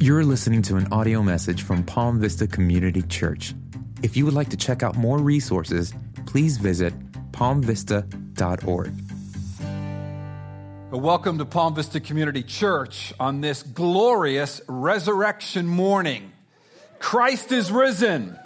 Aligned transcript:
You're 0.00 0.22
listening 0.22 0.62
to 0.62 0.76
an 0.76 0.86
audio 0.92 1.24
message 1.24 1.64
from 1.64 1.82
Palm 1.82 2.20
Vista 2.20 2.46
Community 2.46 3.02
Church. 3.02 3.52
If 4.00 4.16
you 4.16 4.24
would 4.26 4.32
like 4.32 4.48
to 4.50 4.56
check 4.56 4.84
out 4.84 4.94
more 4.94 5.18
resources, 5.18 5.92
please 6.24 6.56
visit 6.56 6.94
palmvista.org. 7.32 8.92
Welcome 10.92 11.38
to 11.38 11.44
Palm 11.44 11.74
Vista 11.74 11.98
Community 11.98 12.44
Church 12.44 13.12
on 13.18 13.40
this 13.40 13.64
glorious 13.64 14.60
resurrection 14.68 15.66
morning. 15.66 16.30
Christ 17.00 17.50
is 17.50 17.72
risen. 17.72 18.38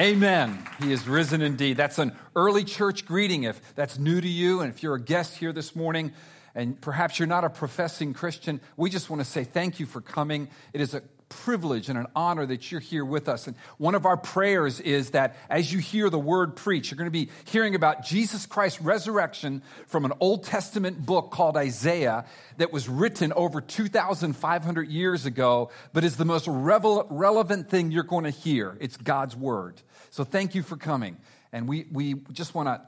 Amen. 0.00 0.66
He 0.78 0.90
is 0.90 1.06
risen 1.06 1.42
indeed. 1.42 1.76
That's 1.76 1.98
an 1.98 2.16
early 2.34 2.64
church 2.64 3.04
greeting 3.04 3.42
if 3.42 3.74
that's 3.74 3.98
new 3.98 4.22
to 4.22 4.28
you. 4.28 4.62
And 4.62 4.72
if 4.72 4.82
you're 4.82 4.94
a 4.94 5.00
guest 5.02 5.36
here 5.36 5.52
this 5.52 5.76
morning 5.76 6.14
and 6.56 6.80
perhaps 6.80 7.18
you're 7.18 7.28
not 7.28 7.44
a 7.44 7.50
professing 7.50 8.14
Christian, 8.14 8.60
we 8.76 8.88
just 8.88 9.10
want 9.10 9.20
to 9.20 9.28
say 9.28 9.44
thank 9.44 9.78
you 9.78 9.84
for 9.84 10.00
coming. 10.00 10.48
It 10.72 10.80
is 10.80 10.94
a 10.94 11.02
privilege 11.28 11.88
and 11.90 11.98
an 11.98 12.06
honor 12.14 12.46
that 12.46 12.70
you're 12.70 12.80
here 12.80 13.04
with 13.04 13.28
us. 13.28 13.46
And 13.46 13.56
one 13.76 13.94
of 13.94 14.06
our 14.06 14.16
prayers 14.16 14.80
is 14.80 15.10
that 15.10 15.36
as 15.50 15.70
you 15.70 15.80
hear 15.80 16.08
the 16.08 16.18
word 16.18 16.56
preached, 16.56 16.90
you're 16.90 16.96
going 16.96 17.06
to 17.06 17.10
be 17.10 17.30
hearing 17.44 17.74
about 17.74 18.04
Jesus 18.04 18.46
Christ's 18.46 18.80
resurrection 18.80 19.62
from 19.86 20.06
an 20.06 20.12
Old 20.18 20.44
Testament 20.44 21.04
book 21.04 21.30
called 21.30 21.58
Isaiah 21.58 22.24
that 22.56 22.72
was 22.72 22.88
written 22.88 23.34
over 23.34 23.60
2,500 23.60 24.88
years 24.88 25.26
ago, 25.26 25.70
but 25.92 26.04
is 26.04 26.16
the 26.16 26.24
most 26.24 26.46
revel- 26.48 27.06
relevant 27.10 27.68
thing 27.68 27.90
you're 27.90 28.02
going 28.02 28.24
to 28.24 28.30
hear. 28.30 28.78
It's 28.80 28.96
God's 28.96 29.36
word. 29.36 29.82
So 30.10 30.24
thank 30.24 30.54
you 30.54 30.62
for 30.62 30.76
coming. 30.76 31.18
And 31.52 31.68
we, 31.68 31.86
we 31.92 32.14
just 32.32 32.54
want 32.54 32.68
to 32.68 32.80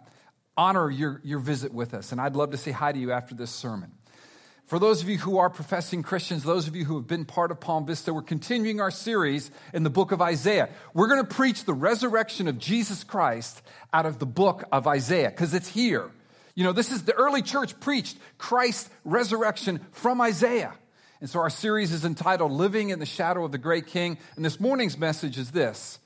honor 0.58 0.90
your, 0.90 1.22
your 1.24 1.38
visit 1.38 1.72
with 1.72 1.94
us. 1.94 2.12
And 2.12 2.20
I'd 2.20 2.36
love 2.36 2.50
to 2.50 2.58
say 2.58 2.72
hi 2.72 2.92
to 2.92 2.98
you 2.98 3.12
after 3.12 3.34
this 3.34 3.50
sermon. 3.50 3.92
For 4.66 4.78
those 4.78 5.00
of 5.00 5.08
you 5.08 5.16
who 5.16 5.38
are 5.38 5.48
professing 5.48 6.02
Christians, 6.02 6.42
those 6.42 6.68
of 6.68 6.76
you 6.76 6.84
who 6.84 6.96
have 6.96 7.06
been 7.06 7.24
part 7.24 7.50
of 7.50 7.58
Palm 7.58 7.86
Vista, 7.86 8.12
we're 8.12 8.20
continuing 8.20 8.82
our 8.82 8.90
series 8.90 9.50
in 9.72 9.82
the 9.82 9.88
book 9.88 10.12
of 10.12 10.20
Isaiah. 10.20 10.68
We're 10.92 11.08
going 11.08 11.24
to 11.24 11.34
preach 11.34 11.64
the 11.64 11.72
resurrection 11.72 12.48
of 12.48 12.58
Jesus 12.58 13.02
Christ 13.02 13.62
out 13.94 14.05
of 14.05 14.18
the 14.18 14.27
book 14.27 14.64
of 14.70 14.86
Isaiah 14.86 15.30
because 15.30 15.55
it's 15.55 15.68
here. 15.68 16.10
You 16.55 16.64
know, 16.64 16.72
this 16.72 16.92
is 16.92 17.05
the 17.05 17.14
early 17.14 17.40
church 17.40 17.80
preached 17.80 18.18
Christ's 18.36 18.90
resurrection 19.05 19.80
from 19.92 20.20
Isaiah. 20.20 20.74
And 21.20 21.30
so 21.30 21.38
our 21.40 21.50
series 21.50 21.92
is 21.92 22.05
entitled 22.05 22.52
Living 22.52 22.90
in 22.90 22.98
the 22.98 23.06
Shadow 23.06 23.44
of 23.44 23.52
the 23.52 23.58
Great 23.58 23.86
King. 23.86 24.18
And 24.36 24.44
this 24.44 24.61
morning's 24.61 24.98
message 24.98 25.38
is 25.38 25.52
this 25.52 25.98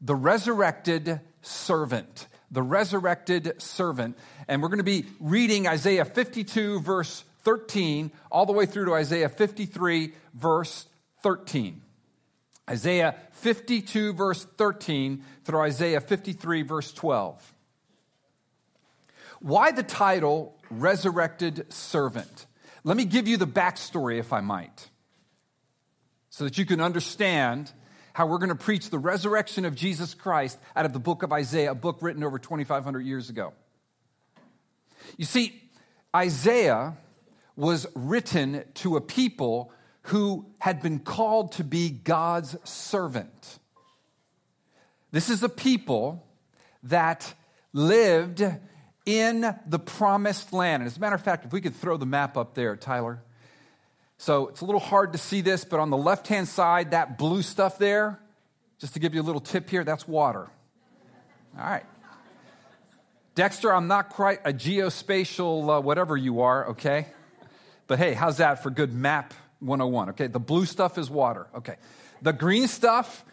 the 0.00 0.14
resurrected 0.14 1.20
servant. 1.42 2.28
The 2.50 2.62
resurrected 2.62 3.60
servant. 3.60 4.16
And 4.48 4.62
we're 4.62 4.68
going 4.68 4.78
to 4.78 4.84
be 4.84 5.06
reading 5.20 5.66
Isaiah 5.66 6.04
52, 6.04 6.80
verse 6.80 7.24
13, 7.42 8.10
all 8.30 8.46
the 8.46 8.52
way 8.52 8.66
through 8.66 8.86
to 8.86 8.94
Isaiah 8.94 9.28
53, 9.28 10.12
verse 10.34 10.86
13. 11.22 11.82
Isaiah 12.68 13.14
52, 13.32 14.12
verse 14.12 14.44
13, 14.44 15.22
through 15.44 15.60
Isaiah 15.60 16.00
53, 16.00 16.62
verse 16.62 16.92
12. 16.92 17.54
Why 19.40 19.70
the 19.70 19.82
title 19.82 20.56
Resurrected 20.70 21.72
Servant? 21.72 22.46
Let 22.82 22.96
me 22.96 23.04
give 23.04 23.28
you 23.28 23.36
the 23.36 23.46
backstory, 23.46 24.18
if 24.18 24.32
I 24.32 24.40
might, 24.40 24.88
so 26.30 26.44
that 26.44 26.58
you 26.58 26.66
can 26.66 26.80
understand 26.80 27.72
how 28.16 28.24
we're 28.24 28.38
going 28.38 28.48
to 28.48 28.54
preach 28.54 28.88
the 28.88 28.98
resurrection 28.98 29.66
of 29.66 29.74
Jesus 29.74 30.14
Christ 30.14 30.58
out 30.74 30.86
of 30.86 30.94
the 30.94 30.98
book 30.98 31.22
of 31.22 31.34
Isaiah, 31.34 31.72
a 31.72 31.74
book 31.74 31.98
written 32.00 32.24
over 32.24 32.38
2,500 32.38 33.00
years 33.00 33.28
ago. 33.28 33.52
You 35.18 35.26
see, 35.26 35.62
Isaiah 36.16 36.96
was 37.56 37.86
written 37.94 38.64
to 38.76 38.96
a 38.96 39.02
people 39.02 39.70
who 40.04 40.46
had 40.60 40.80
been 40.80 41.00
called 41.00 41.52
to 41.52 41.64
be 41.64 41.90
God's 41.90 42.56
servant. 42.66 43.58
This 45.10 45.28
is 45.28 45.42
a 45.42 45.50
people 45.50 46.26
that 46.84 47.34
lived 47.74 48.42
in 49.04 49.54
the 49.66 49.78
promised 49.78 50.54
land. 50.54 50.84
And 50.84 50.90
as 50.90 50.96
a 50.96 51.00
matter 51.00 51.16
of 51.16 51.22
fact, 51.22 51.44
if 51.44 51.52
we 51.52 51.60
could 51.60 51.76
throw 51.76 51.98
the 51.98 52.06
map 52.06 52.38
up 52.38 52.54
there, 52.54 52.76
Tyler. 52.76 53.22
So 54.18 54.48
it's 54.48 54.60
a 54.60 54.64
little 54.64 54.80
hard 54.80 55.12
to 55.12 55.18
see 55.18 55.40
this, 55.40 55.64
but 55.64 55.78
on 55.78 55.90
the 55.90 55.96
left 55.96 56.28
hand 56.28 56.48
side, 56.48 56.92
that 56.92 57.18
blue 57.18 57.42
stuff 57.42 57.78
there, 57.78 58.18
just 58.78 58.94
to 58.94 59.00
give 59.00 59.14
you 59.14 59.20
a 59.20 59.24
little 59.24 59.40
tip 59.40 59.68
here, 59.68 59.84
that's 59.84 60.08
water. 60.08 60.48
All 61.58 61.64
right. 61.64 61.84
Dexter, 63.34 63.72
I'm 63.72 63.86
not 63.86 64.10
quite 64.10 64.40
a 64.44 64.52
geospatial 64.52 65.78
uh, 65.78 65.80
whatever 65.82 66.16
you 66.16 66.40
are, 66.40 66.68
okay? 66.70 67.06
But 67.86 67.98
hey, 67.98 68.14
how's 68.14 68.38
that 68.38 68.62
for 68.62 68.70
good 68.70 68.92
map 68.92 69.34
101? 69.60 70.10
Okay, 70.10 70.26
the 70.26 70.40
blue 70.40 70.64
stuff 70.64 70.96
is 70.96 71.10
water. 71.10 71.46
Okay. 71.54 71.76
The 72.22 72.32
green 72.32 72.66
stuff 72.66 73.24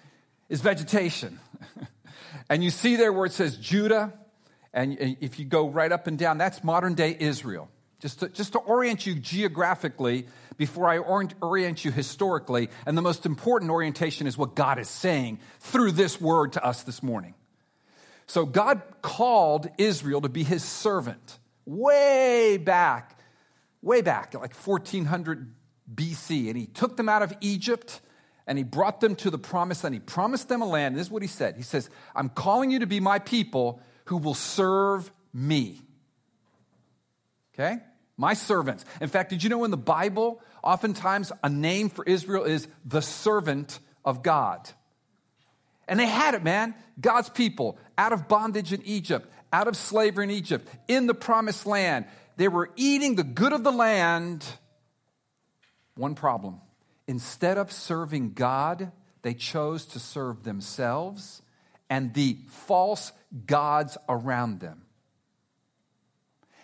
is 0.49 0.59
vegetation. 0.59 1.39
and 2.49 2.61
you 2.63 2.69
see 2.69 2.97
there 2.97 3.13
where 3.13 3.25
it 3.25 3.31
says 3.31 3.55
Judah, 3.55 4.13
and 4.73 4.97
if 4.99 5.39
you 5.39 5.45
go 5.45 5.69
right 5.69 5.91
up 5.91 6.07
and 6.07 6.17
down, 6.17 6.37
that's 6.37 6.63
modern 6.63 6.95
day 6.95 7.15
Israel. 7.17 7.69
Just 7.99 8.19
to, 8.19 8.27
just 8.27 8.51
to 8.51 8.59
orient 8.59 9.05
you 9.05 9.15
geographically 9.15 10.27
before 10.57 10.87
I 10.87 10.97
orient, 10.97 11.85
you 11.85 11.91
historically. 11.91 12.69
And 12.85 12.97
the 12.97 13.01
most 13.01 13.25
important 13.25 13.71
orientation 13.71 14.27
is 14.27 14.37
what 14.37 14.55
God 14.55 14.79
is 14.79 14.89
saying 14.89 15.39
through 15.59 15.91
this 15.93 16.19
word 16.19 16.53
to 16.53 16.65
us 16.65 16.83
this 16.83 17.01
morning. 17.01 17.33
So 18.27 18.45
God 18.45 18.81
called 19.01 19.69
Israel 19.77 20.21
to 20.21 20.29
be 20.29 20.43
his 20.43 20.63
servant 20.63 21.39
way 21.65 22.57
back, 22.57 23.19
way 23.81 24.01
back, 24.01 24.33
like 24.33 24.55
1400 24.55 25.53
BC. 25.93 26.47
And 26.47 26.57
he 26.57 26.65
took 26.65 26.97
them 26.97 27.09
out 27.09 27.21
of 27.21 27.33
Egypt 27.41 28.01
and 28.47 28.57
he 28.57 28.63
brought 28.63 28.99
them 28.99 29.15
to 29.17 29.29
the 29.29 29.37
promised 29.37 29.83
land. 29.83 29.95
He 29.95 29.99
promised 29.99 30.49
them 30.49 30.61
a 30.61 30.67
land. 30.67 30.95
This 30.95 31.07
is 31.07 31.11
what 31.11 31.21
he 31.21 31.27
said 31.27 31.55
He 31.55 31.63
says, 31.63 31.89
I'm 32.15 32.29
calling 32.29 32.71
you 32.71 32.79
to 32.79 32.87
be 32.87 32.99
my 32.99 33.19
people 33.19 33.81
who 34.05 34.17
will 34.17 34.33
serve 34.33 35.11
me. 35.33 35.79
Okay? 37.53 37.77
My 38.17 38.33
servants. 38.33 38.85
In 39.01 39.09
fact, 39.09 39.29
did 39.29 39.43
you 39.43 39.49
know 39.49 39.63
in 39.63 39.71
the 39.71 39.77
Bible, 39.77 40.41
oftentimes 40.63 41.31
a 41.43 41.49
name 41.49 41.89
for 41.89 42.05
Israel 42.05 42.43
is 42.43 42.67
the 42.85 43.01
servant 43.01 43.79
of 44.05 44.21
God? 44.21 44.69
And 45.87 45.99
they 45.99 46.05
had 46.05 46.35
it, 46.35 46.43
man. 46.43 46.75
God's 46.99 47.29
people 47.29 47.77
out 47.97 48.13
of 48.13 48.27
bondage 48.27 48.71
in 48.71 48.81
Egypt, 48.83 49.29
out 49.51 49.67
of 49.67 49.75
slavery 49.75 50.25
in 50.25 50.31
Egypt, 50.31 50.67
in 50.87 51.07
the 51.07 51.13
promised 51.13 51.65
land. 51.65 52.05
They 52.37 52.47
were 52.47 52.69
eating 52.75 53.15
the 53.15 53.23
good 53.23 53.53
of 53.53 53.63
the 53.63 53.71
land. 53.71 54.45
One 55.95 56.15
problem. 56.15 56.61
Instead 57.07 57.57
of 57.57 57.71
serving 57.71 58.33
God, 58.33 58.91
they 59.23 59.33
chose 59.33 59.85
to 59.87 59.99
serve 59.99 60.43
themselves 60.43 61.41
and 61.89 62.13
the 62.13 62.37
false 62.47 63.11
gods 63.45 63.97
around 64.07 64.59
them. 64.59 64.83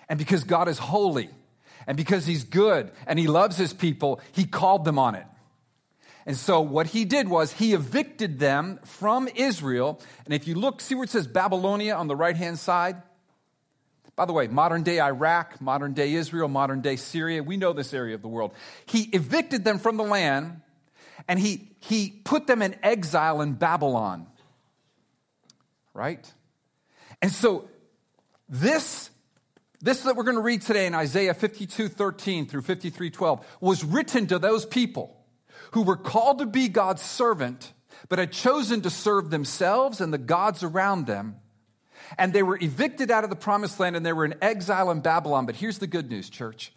And 0.08 0.18
because 0.18 0.44
God 0.44 0.68
is 0.68 0.80
holy, 0.80 1.30
and 1.90 1.98
because 1.98 2.28
he's 2.28 2.44
good 2.44 2.92
and 3.08 3.18
he 3.18 3.26
loves 3.26 3.58
his 3.58 3.74
people, 3.74 4.22
he 4.32 4.46
called 4.46 4.86
them 4.86 5.00
on 5.00 5.16
it. 5.16 5.26
And 6.28 6.38
so 6.38 6.62
what 6.62 6.86
he 6.86 7.04
did 7.04 7.28
was 7.28 7.52
he 7.52 7.74
evicted 7.74 8.38
them 8.38 8.80
from 8.84 9.28
Israel. 9.36 10.00
And 10.26 10.32
if 10.36 10.48
you 10.48 10.54
look, 10.54 10.82
see 10.82 10.94
where 10.94 11.06
it 11.06 11.10
says 11.10 11.26
Babylonia 11.26 11.96
on 11.96 12.08
the 12.08 12.16
right 12.16 12.36
hand 12.36 12.60
side? 12.60 13.02
By 14.16 14.26
the 14.26 14.34
way, 14.34 14.48
modern 14.48 14.84
day 14.84 15.00
Iraq, 15.02 15.60
modern 15.60 15.94
day 15.94 16.14
Israel, 16.14 16.48
modern 16.48 16.82
day 16.82 16.96
Syria, 16.96 17.42
we 17.42 17.58
know 17.58 17.74
this 17.74 17.92
area 17.92 18.14
of 18.14 18.22
the 18.22 18.28
world. 18.28 18.54
He 18.86 19.06
evicted 19.06 19.64
them 19.64 19.80
from 19.80 19.98
the 19.98 20.04
land 20.04 20.62
and 21.28 21.40
he, 21.40 21.72
he 21.80 22.12
put 22.24 22.46
them 22.46 22.62
in 22.62 22.76
exile 22.84 23.42
in 23.42 23.54
Babylon. 23.54 24.28
Right? 25.96 26.32
And 27.20 27.32
so 27.32 27.68
this 28.48 29.10
this 29.82 30.02
that 30.02 30.16
we're 30.16 30.24
going 30.24 30.36
to 30.36 30.42
read 30.42 30.62
today 30.62 30.88
in 30.88 30.96
Isaiah 30.96 31.34
52 31.34 31.88
13 31.88 32.48
through 32.48 32.62
53 32.64 33.10
12 33.10 33.58
was 33.62 33.84
written 33.84 34.28
to 34.28 34.40
those 34.40 34.66
people 34.66 35.16
who 35.72 35.84
were 35.84 35.96
called 35.96 36.40
to 36.40 36.46
be 36.46 36.68
God's 36.68 37.02
servant, 37.02 37.72
but 38.10 38.20
had 38.20 38.32
chosen 38.32 38.82
to 38.82 38.90
serve 38.90 39.30
themselves 39.30 40.02
and 40.02 40.12
the 40.12 40.18
gods 40.18 40.64
around 40.64 41.06
them. 41.06 41.38
And 42.18 42.34
they 42.34 42.44
were 42.44 42.58
evicted 42.60 43.12
out 43.12 43.24
of 43.24 43.30
the 43.30 43.36
promised 43.36 43.80
land 43.80 43.96
and 43.96 44.06
they 44.06 44.14
were 44.14 44.26
in 44.26 44.36
exile 44.42 44.90
in 44.92 45.02
Babylon. 45.02 45.46
But 45.46 45.56
here's 45.56 45.78
the 45.78 45.88
good 45.88 46.10
news, 46.10 46.30
church 46.30 46.74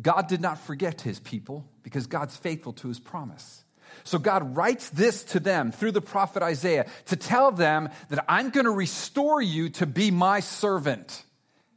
God 0.00 0.26
did 0.26 0.40
not 0.40 0.58
forget 0.58 1.02
his 1.02 1.20
people 1.20 1.64
because 1.82 2.06
God's 2.06 2.36
faithful 2.36 2.72
to 2.74 2.88
his 2.88 2.98
promise. 2.98 3.64
So 4.04 4.18
God 4.18 4.56
writes 4.56 4.88
this 4.90 5.22
to 5.24 5.40
them 5.40 5.70
through 5.70 5.92
the 5.92 6.00
prophet 6.00 6.42
Isaiah 6.42 6.86
to 7.06 7.16
tell 7.16 7.52
them 7.52 7.88
that 8.08 8.24
I'm 8.28 8.50
going 8.50 8.64
to 8.64 8.70
restore 8.70 9.40
you 9.40 9.68
to 9.70 9.86
be 9.86 10.10
my 10.10 10.40
servant 10.40 11.24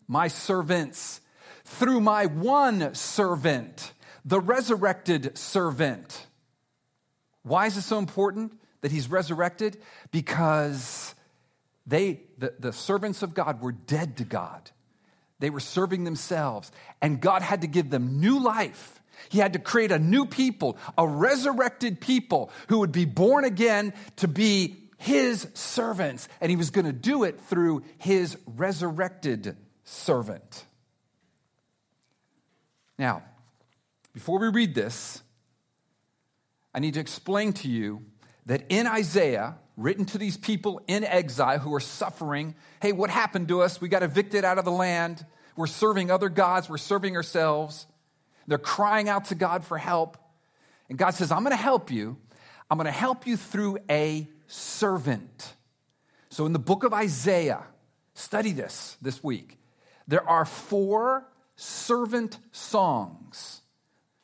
my 0.08 0.28
servants, 0.28 1.22
through 1.64 2.00
my 2.00 2.26
one 2.28 2.94
servant, 2.96 3.92
the 4.24 4.40
resurrected 4.40 5.38
servant. 5.38 6.26
Why 7.44 7.68
is 7.68 7.78
it 7.78 7.84
so 7.84 7.98
important 7.98 8.54
that 8.82 8.92
he's 8.92 9.10
resurrected? 9.10 9.78
Because 10.12 11.14
they, 11.86 12.22
the, 12.38 12.54
the 12.60 12.74
servants 12.74 13.22
of 13.22 13.34
God, 13.34 13.62
were 13.62 13.72
dead 13.72 14.18
to 14.18 14.24
God. 14.24 14.72
They 15.40 15.50
were 15.50 15.60
serving 15.60 16.06
themselves, 16.06 16.72
and 17.02 17.22
God 17.22 17.42
had 17.42 17.62
to 17.62 17.68
give 17.68 17.90
them 17.90 18.20
new 18.20 18.40
life. 18.40 19.02
He 19.30 19.40
had 19.40 19.54
to 19.54 19.60
create 19.60 19.92
a 19.92 20.00
new 20.00 20.26
people, 20.26 20.78
a 20.98 21.08
resurrected 21.08 22.00
people 22.00 22.52
who 22.70 22.80
would 22.80 22.92
be 22.92 23.06
born 23.06 23.46
again 23.46 23.94
to 24.18 24.28
be 24.28 24.76
his 24.98 25.48
servants. 25.54 26.28
And 26.42 26.50
he 26.50 26.56
was 26.56 26.70
going 26.70 26.86
to 26.86 26.94
do 26.94 27.24
it 27.24 27.40
through 27.42 27.84
his 27.98 28.38
resurrected 28.46 29.56
servant. 29.86 30.66
Now, 32.98 33.24
before 34.14 34.40
we 34.40 34.50
read 34.50 34.76
this, 34.76 35.22
I 36.74 36.80
need 36.80 36.96
to 36.96 37.00
explain 37.00 37.54
to 37.54 37.70
you 37.70 38.02
that 38.46 38.66
in 38.70 38.88
Isaiah, 38.88 39.56
written 39.78 40.06
to 40.06 40.18
these 40.18 40.38
people 40.38 40.82
in 40.88 41.04
exile 41.04 41.60
who 41.60 41.74
are 41.74 41.80
suffering, 41.80 42.56
hey, 42.82 42.92
what 42.92 43.10
happened 43.10 43.48
to 43.50 43.62
us? 43.62 43.80
We 43.80 43.88
got 43.88 44.04
evicted 44.04 44.46
out 44.46 44.58
of 44.58 44.66
the 44.66 44.72
land. 44.72 45.26
We're 45.56 45.68
serving 45.68 46.12
other 46.12 46.30
gods. 46.30 46.70
We're 46.70 46.78
serving 46.78 47.16
ourselves. 47.16 47.88
They're 48.48 48.58
crying 48.58 49.10
out 49.10 49.26
to 49.26 49.36
God 49.36 49.64
for 49.66 49.78
help. 49.78 50.18
And 50.90 50.98
God 50.98 51.12
says, 51.12 51.32
I'm 51.32 51.44
going 51.44 51.56
to 51.56 51.62
help 51.62 51.92
you. 51.92 52.18
I'm 52.70 52.78
going 52.78 52.86
to 52.86 52.92
help 52.92 53.28
you 53.28 53.38
through 53.38 53.80
a 53.90 54.28
servant. 54.48 55.54
So 56.30 56.46
in 56.46 56.54
the 56.54 56.60
book 56.60 56.84
of 56.84 56.94
Isaiah, 56.94 57.64
study 58.14 58.52
this 58.52 58.98
this 59.02 59.24
week. 59.24 59.58
There 60.08 60.28
are 60.28 60.46
four 60.46 61.26
servant 61.56 62.38
songs. 62.52 63.62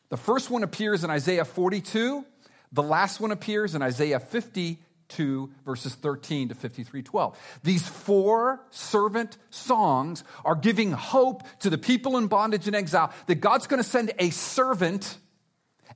The 0.09 0.17
first 0.17 0.49
one 0.49 0.63
appears 0.63 1.03
in 1.03 1.09
Isaiah 1.09 1.45
42. 1.45 2.25
The 2.71 2.83
last 2.83 3.19
one 3.19 3.31
appears 3.31 3.75
in 3.75 3.81
Isaiah 3.81 4.19
52, 4.19 5.51
verses 5.65 5.95
13 5.95 6.49
to 6.49 6.55
53, 6.55 7.01
12. 7.01 7.37
These 7.63 7.87
four 7.87 8.61
servant 8.69 9.37
songs 9.49 10.23
are 10.45 10.55
giving 10.55 10.91
hope 10.91 11.43
to 11.59 11.69
the 11.69 11.77
people 11.77 12.17
in 12.17 12.27
bondage 12.27 12.67
and 12.67 12.75
exile 12.75 13.13
that 13.27 13.35
God's 13.35 13.67
going 13.67 13.81
to 13.81 13.87
send 13.87 14.11
a 14.19 14.29
servant, 14.29 15.17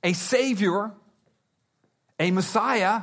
a 0.02 0.12
savior, 0.12 0.92
a 2.18 2.30
Messiah, 2.30 3.02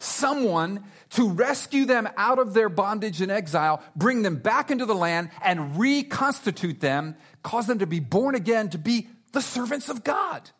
someone 0.00 0.82
to 1.10 1.28
rescue 1.28 1.84
them 1.84 2.08
out 2.16 2.38
of 2.38 2.54
their 2.54 2.68
bondage 2.68 3.20
and 3.20 3.30
exile, 3.30 3.82
bring 3.94 4.22
them 4.22 4.36
back 4.36 4.70
into 4.70 4.86
the 4.86 4.94
land, 4.94 5.30
and 5.42 5.78
reconstitute 5.78 6.80
them, 6.80 7.14
cause 7.42 7.66
them 7.66 7.78
to 7.78 7.86
be 7.86 8.00
born 8.00 8.34
again, 8.34 8.70
to 8.70 8.78
be 8.78 9.08
the 9.32 9.42
servants 9.42 9.88
of 9.88 10.02
God. 10.02 10.50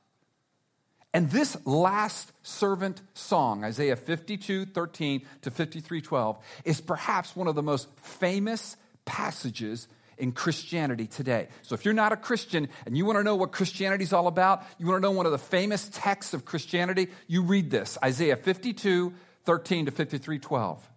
And 1.12 1.30
this 1.30 1.56
last 1.66 2.30
servant 2.42 3.02
song, 3.14 3.64
Isaiah 3.64 3.96
52, 3.96 4.66
13 4.66 5.22
to 5.42 5.50
53, 5.50 6.00
12, 6.00 6.38
is 6.64 6.80
perhaps 6.80 7.34
one 7.34 7.48
of 7.48 7.56
the 7.56 7.62
most 7.62 7.88
famous 7.98 8.76
passages 9.04 9.88
in 10.18 10.32
Christianity 10.32 11.06
today. 11.06 11.48
So 11.62 11.74
if 11.74 11.84
you're 11.84 11.94
not 11.94 12.12
a 12.12 12.16
Christian 12.16 12.68
and 12.86 12.96
you 12.96 13.04
want 13.06 13.18
to 13.18 13.24
know 13.24 13.34
what 13.34 13.50
Christianity 13.50 14.04
is 14.04 14.12
all 14.12 14.28
about, 14.28 14.62
you 14.78 14.86
want 14.86 14.98
to 14.98 15.02
know 15.02 15.10
one 15.10 15.26
of 15.26 15.32
the 15.32 15.38
famous 15.38 15.88
texts 15.92 16.34
of 16.34 16.44
Christianity, 16.44 17.08
you 17.26 17.42
read 17.42 17.70
this 17.70 17.98
Isaiah 18.04 18.36
52, 18.36 19.12
13 19.50 19.86
to 19.86 19.90
53, 19.90 20.38
12. 20.38 20.88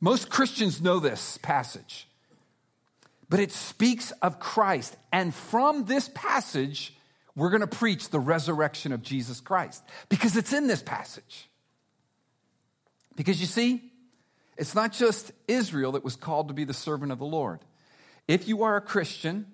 Most 0.00 0.28
Christians 0.28 0.82
know 0.82 0.98
this 0.98 1.38
passage, 1.38 2.08
but 3.28 3.38
it 3.38 3.52
speaks 3.52 4.10
of 4.20 4.40
Christ. 4.40 4.96
And 5.12 5.32
from 5.32 5.84
this 5.84 6.10
passage, 6.12 6.92
we're 7.36 7.50
going 7.50 7.60
to 7.60 7.68
preach 7.68 8.10
the 8.10 8.18
resurrection 8.18 8.90
of 8.90 9.04
Jesus 9.04 9.40
Christ 9.40 9.80
because 10.08 10.36
it's 10.36 10.52
in 10.52 10.66
this 10.66 10.82
passage. 10.82 11.48
Because 13.14 13.40
you 13.40 13.46
see, 13.46 13.80
it's 14.56 14.74
not 14.74 14.92
just 14.92 15.30
Israel 15.46 15.92
that 15.92 16.02
was 16.02 16.16
called 16.16 16.48
to 16.48 16.54
be 16.54 16.64
the 16.64 16.74
servant 16.74 17.12
of 17.12 17.20
the 17.20 17.24
Lord. 17.24 17.60
If 18.26 18.48
you 18.48 18.64
are 18.64 18.76
a 18.76 18.80
Christian, 18.80 19.46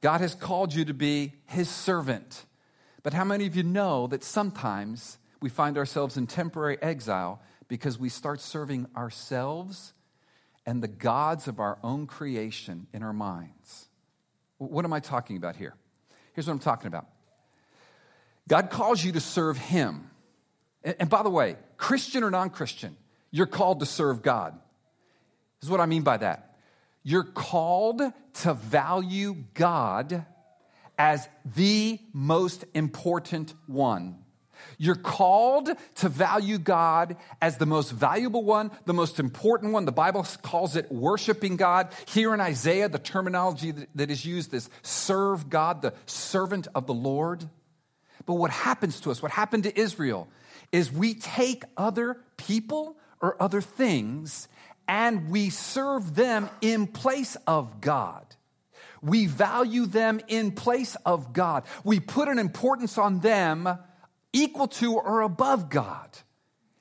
God 0.00 0.20
has 0.20 0.34
called 0.34 0.74
you 0.74 0.84
to 0.86 0.94
be 0.94 1.34
his 1.46 1.68
servant. 1.68 2.44
But 3.04 3.14
how 3.14 3.22
many 3.22 3.46
of 3.46 3.54
you 3.54 3.62
know 3.62 4.08
that 4.08 4.24
sometimes 4.24 5.16
we 5.40 5.48
find 5.48 5.78
ourselves 5.78 6.16
in 6.16 6.26
temporary 6.26 6.82
exile 6.82 7.40
because 7.72 7.98
we 7.98 8.10
start 8.10 8.38
serving 8.38 8.86
ourselves 8.94 9.94
and 10.66 10.82
the 10.82 10.88
gods 10.88 11.48
of 11.48 11.58
our 11.58 11.78
own 11.82 12.06
creation 12.06 12.86
in 12.92 13.02
our 13.02 13.14
minds? 13.14 13.86
What 14.58 14.84
am 14.84 14.92
I 14.92 15.00
talking 15.00 15.38
about 15.38 15.56
here? 15.56 15.74
Here's 16.34 16.46
what 16.46 16.52
I'm 16.52 16.58
talking 16.58 16.88
about 16.88 17.06
God 18.46 18.68
calls 18.68 19.02
you 19.02 19.12
to 19.12 19.20
serve 19.20 19.56
Him. 19.56 20.10
And, 20.84 21.08
by 21.08 21.22
the 21.22 21.30
way, 21.30 21.56
Christian 21.78 22.22
or 22.22 22.30
non 22.30 22.50
Christian, 22.50 22.94
you're 23.30 23.46
called 23.46 23.80
to 23.80 23.86
serve 23.86 24.20
God. 24.20 24.52
This 24.52 25.68
is 25.68 25.70
what 25.70 25.80
I 25.80 25.86
mean 25.86 26.02
by 26.02 26.18
that. 26.18 26.54
You're 27.02 27.24
called 27.24 28.02
to 28.42 28.52
value 28.52 29.44
God 29.54 30.26
as 30.98 31.26
the 31.56 31.98
most 32.12 32.66
important 32.74 33.54
one. 33.66 34.21
You're 34.78 34.94
called 34.94 35.70
to 35.96 36.08
value 36.08 36.58
God 36.58 37.16
as 37.40 37.58
the 37.58 37.66
most 37.66 37.90
valuable 37.90 38.44
one, 38.44 38.70
the 38.84 38.94
most 38.94 39.20
important 39.20 39.72
one. 39.72 39.84
The 39.84 39.92
Bible 39.92 40.26
calls 40.42 40.76
it 40.76 40.90
worshiping 40.90 41.56
God. 41.56 41.92
Here 42.06 42.34
in 42.34 42.40
Isaiah, 42.40 42.88
the 42.88 42.98
terminology 42.98 43.72
that 43.94 44.10
is 44.10 44.24
used 44.24 44.52
is 44.54 44.68
serve 44.82 45.48
God, 45.48 45.82
the 45.82 45.94
servant 46.06 46.68
of 46.74 46.86
the 46.86 46.94
Lord. 46.94 47.48
But 48.26 48.34
what 48.34 48.50
happens 48.50 49.00
to 49.00 49.10
us, 49.10 49.22
what 49.22 49.32
happened 49.32 49.64
to 49.64 49.78
Israel, 49.78 50.28
is 50.70 50.90
we 50.90 51.14
take 51.14 51.64
other 51.76 52.18
people 52.36 52.96
or 53.20 53.40
other 53.40 53.60
things 53.60 54.48
and 54.88 55.30
we 55.30 55.50
serve 55.50 56.14
them 56.14 56.50
in 56.60 56.86
place 56.86 57.36
of 57.46 57.80
God. 57.80 58.26
We 59.00 59.26
value 59.26 59.86
them 59.86 60.20
in 60.28 60.52
place 60.52 60.96
of 61.04 61.32
God. 61.32 61.64
We 61.84 61.98
put 61.98 62.28
an 62.28 62.38
importance 62.38 62.98
on 62.98 63.20
them 63.20 63.68
equal 64.32 64.68
to 64.68 64.94
or 64.94 65.22
above 65.22 65.68
God. 65.68 66.08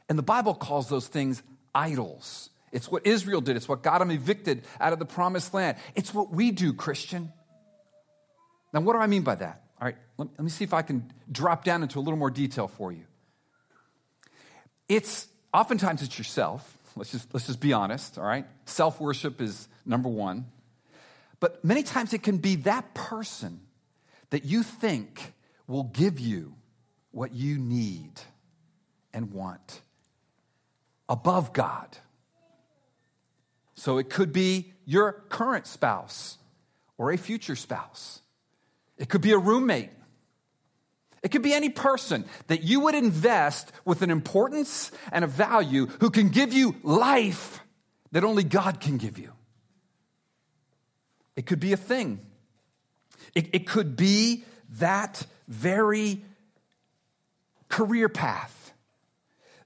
And 0.10 0.18
the 0.18 0.24
Bible 0.24 0.54
calls 0.54 0.90
those 0.90 1.08
things 1.08 1.42
idols. 1.74 2.50
It's 2.72 2.90
what 2.90 3.06
Israel 3.06 3.42
did, 3.42 3.58
it's 3.58 3.68
what 3.68 3.84
got 3.84 4.00
them 4.00 4.12
evicted 4.12 4.64
out 4.80 4.94
of 4.94 5.00
the 5.00 5.06
promised 5.06 5.54
land. 5.54 5.78
It's 5.96 6.14
what 6.14 6.32
we 6.32 6.52
do, 6.52 6.74
Christian. 6.74 7.32
Now, 8.74 8.82
what 8.82 8.94
do 8.94 9.00
I 9.00 9.08
mean 9.08 9.24
by 9.24 9.36
that? 9.36 9.64
All 9.80 9.86
right, 9.86 9.98
let, 10.18 10.40
me 10.40 10.50
see 10.50 10.64
if 10.64 10.74
I 10.74 10.82
can 10.82 11.12
drop 11.32 11.64
down 11.64 11.82
into 11.82 12.00
a 12.00 12.02
little 12.02 12.20
more 12.20 12.30
detail 12.30 12.68
for 12.68 12.92
you. 12.92 13.04
It's 14.88 15.28
oftentimes 15.54 16.02
it's 16.02 16.18
yourself. 16.18 16.78
Let's 16.96 17.12
just, 17.12 17.34
let's 17.34 17.48
just 17.48 17.60
be 17.60 17.74
honest, 17.74 18.18
all 18.18 18.26
right? 18.26 18.46
Self 18.66 19.00
worship 19.00 19.42
is 19.42 19.68
number 19.86 20.10
one. 20.10 20.46
But 21.40 21.66
many 21.66 21.84
times 21.84 22.14
it 22.14 22.22
can 22.22 22.38
be 22.38 22.58
that 22.58 22.94
person 22.94 23.62
that 24.30 24.46
you 24.46 24.64
think 24.64 25.34
will 25.68 25.84
give 25.84 26.20
you 26.20 26.54
what 27.12 27.34
you 27.34 27.58
need 27.58 28.12
and 29.14 29.32
want 29.32 29.82
above 31.10 31.54
God. 31.54 31.98
So 33.76 33.98
it 33.98 34.10
could 34.10 34.32
be 34.32 34.74
your 34.86 35.12
current 35.30 35.68
spouse 35.68 36.38
or 36.98 37.12
a 37.12 37.18
future 37.18 37.56
spouse. 37.56 38.22
It 38.98 39.10
could 39.10 39.22
be 39.22 39.32
a 39.32 39.38
roommate. 39.38 39.90
It 41.24 41.30
could 41.30 41.42
be 41.42 41.54
any 41.54 41.70
person 41.70 42.26
that 42.48 42.64
you 42.64 42.82
would 42.82 42.96
invest 42.96 43.72
with 43.86 44.02
an 44.02 44.10
importance 44.10 44.92
and 45.12 45.24
a 45.24 45.28
value 45.28 45.88
who 46.00 46.10
can 46.10 46.30
give 46.30 46.54
you 46.54 46.76
life 46.84 47.60
that 48.12 48.24
only 48.24 48.44
God 48.44 48.80
can 48.80 48.98
give 48.98 49.20
you. 49.20 49.32
It 51.36 51.46
could 51.46 51.60
be 51.60 51.74
a 51.74 51.78
thing. 51.78 52.20
It, 53.36 53.50
it 53.54 53.68
could 53.68 53.96
be 53.96 54.44
that 54.80 55.26
very 55.48 56.24
career 57.72 58.10
path 58.10 58.74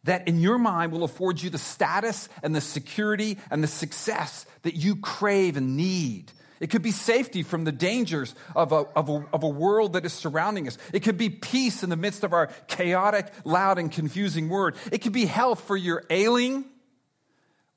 that 0.06 0.28
in 0.28 0.40
your 0.40 0.58
mind 0.58 0.92
will 0.92 1.04
afford 1.04 1.42
you 1.42 1.50
the 1.50 1.58
status 1.58 2.30
and 2.44 2.56
the 2.56 2.62
security 2.62 3.38
and 3.50 3.64
the 3.64 3.68
success 3.68 4.46
that 4.62 4.76
you 4.76 4.96
crave 4.96 5.58
and 5.58 5.76
need. 5.76 6.32
It 6.60 6.70
could 6.70 6.84
be 6.84 6.92
safety 6.92 7.44
from 7.44 7.66
the 7.66 7.72
dangers 7.72 8.34
of 8.56 8.72
a, 8.72 8.86
of, 8.96 9.10
a, 9.10 9.26
of 9.34 9.44
a 9.44 9.50
world 9.50 9.94
that 9.94 10.06
is 10.06 10.14
surrounding 10.14 10.68
us. 10.68 10.78
It 10.94 11.02
could 11.02 11.18
be 11.18 11.30
peace 11.30 11.84
in 11.84 11.90
the 11.90 11.98
midst 11.98 12.24
of 12.24 12.34
our 12.34 12.48
chaotic, 12.68 13.28
loud, 13.44 13.78
and 13.78 13.92
confusing 13.92 14.48
world. 14.48 14.76
It 14.92 15.00
could 15.00 15.12
be 15.12 15.26
health 15.26 15.62
for 15.62 15.76
your 15.76 16.04
ailing 16.10 16.66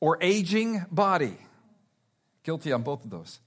or 0.01 0.19
aging 0.21 0.85
body. 0.93 1.37
Guilty 2.45 2.73
on 2.73 2.83
both 2.83 3.05
of 3.05 3.11
those. 3.11 3.41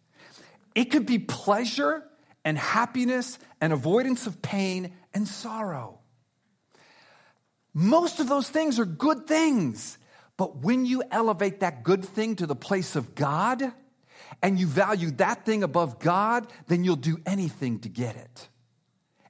It 0.75 0.85
could 0.85 1.05
be 1.05 1.19
pleasure 1.19 2.03
and 2.43 2.57
happiness 2.57 3.39
and 3.61 3.71
avoidance 3.71 4.27
of 4.27 4.41
pain 4.41 4.91
and 5.13 5.27
sorrow. 5.27 6.00
Most 7.73 8.19
of 8.19 8.27
those 8.27 8.49
things 8.49 8.79
are 8.79 8.85
good 8.85 9.27
things. 9.27 9.97
But 10.37 10.57
when 10.57 10.85
you 10.85 11.03
elevate 11.11 11.59
that 11.59 11.83
good 11.83 12.03
thing 12.03 12.35
to 12.37 12.47
the 12.47 12.55
place 12.55 12.95
of 12.95 13.15
God 13.15 13.63
and 14.41 14.59
you 14.59 14.67
value 14.67 15.11
that 15.11 15.45
thing 15.45 15.63
above 15.63 15.99
God, 15.99 16.51
then 16.67 16.83
you'll 16.83 16.95
do 16.95 17.19
anything 17.25 17.79
to 17.79 17.89
get 17.89 18.15
it. 18.15 18.49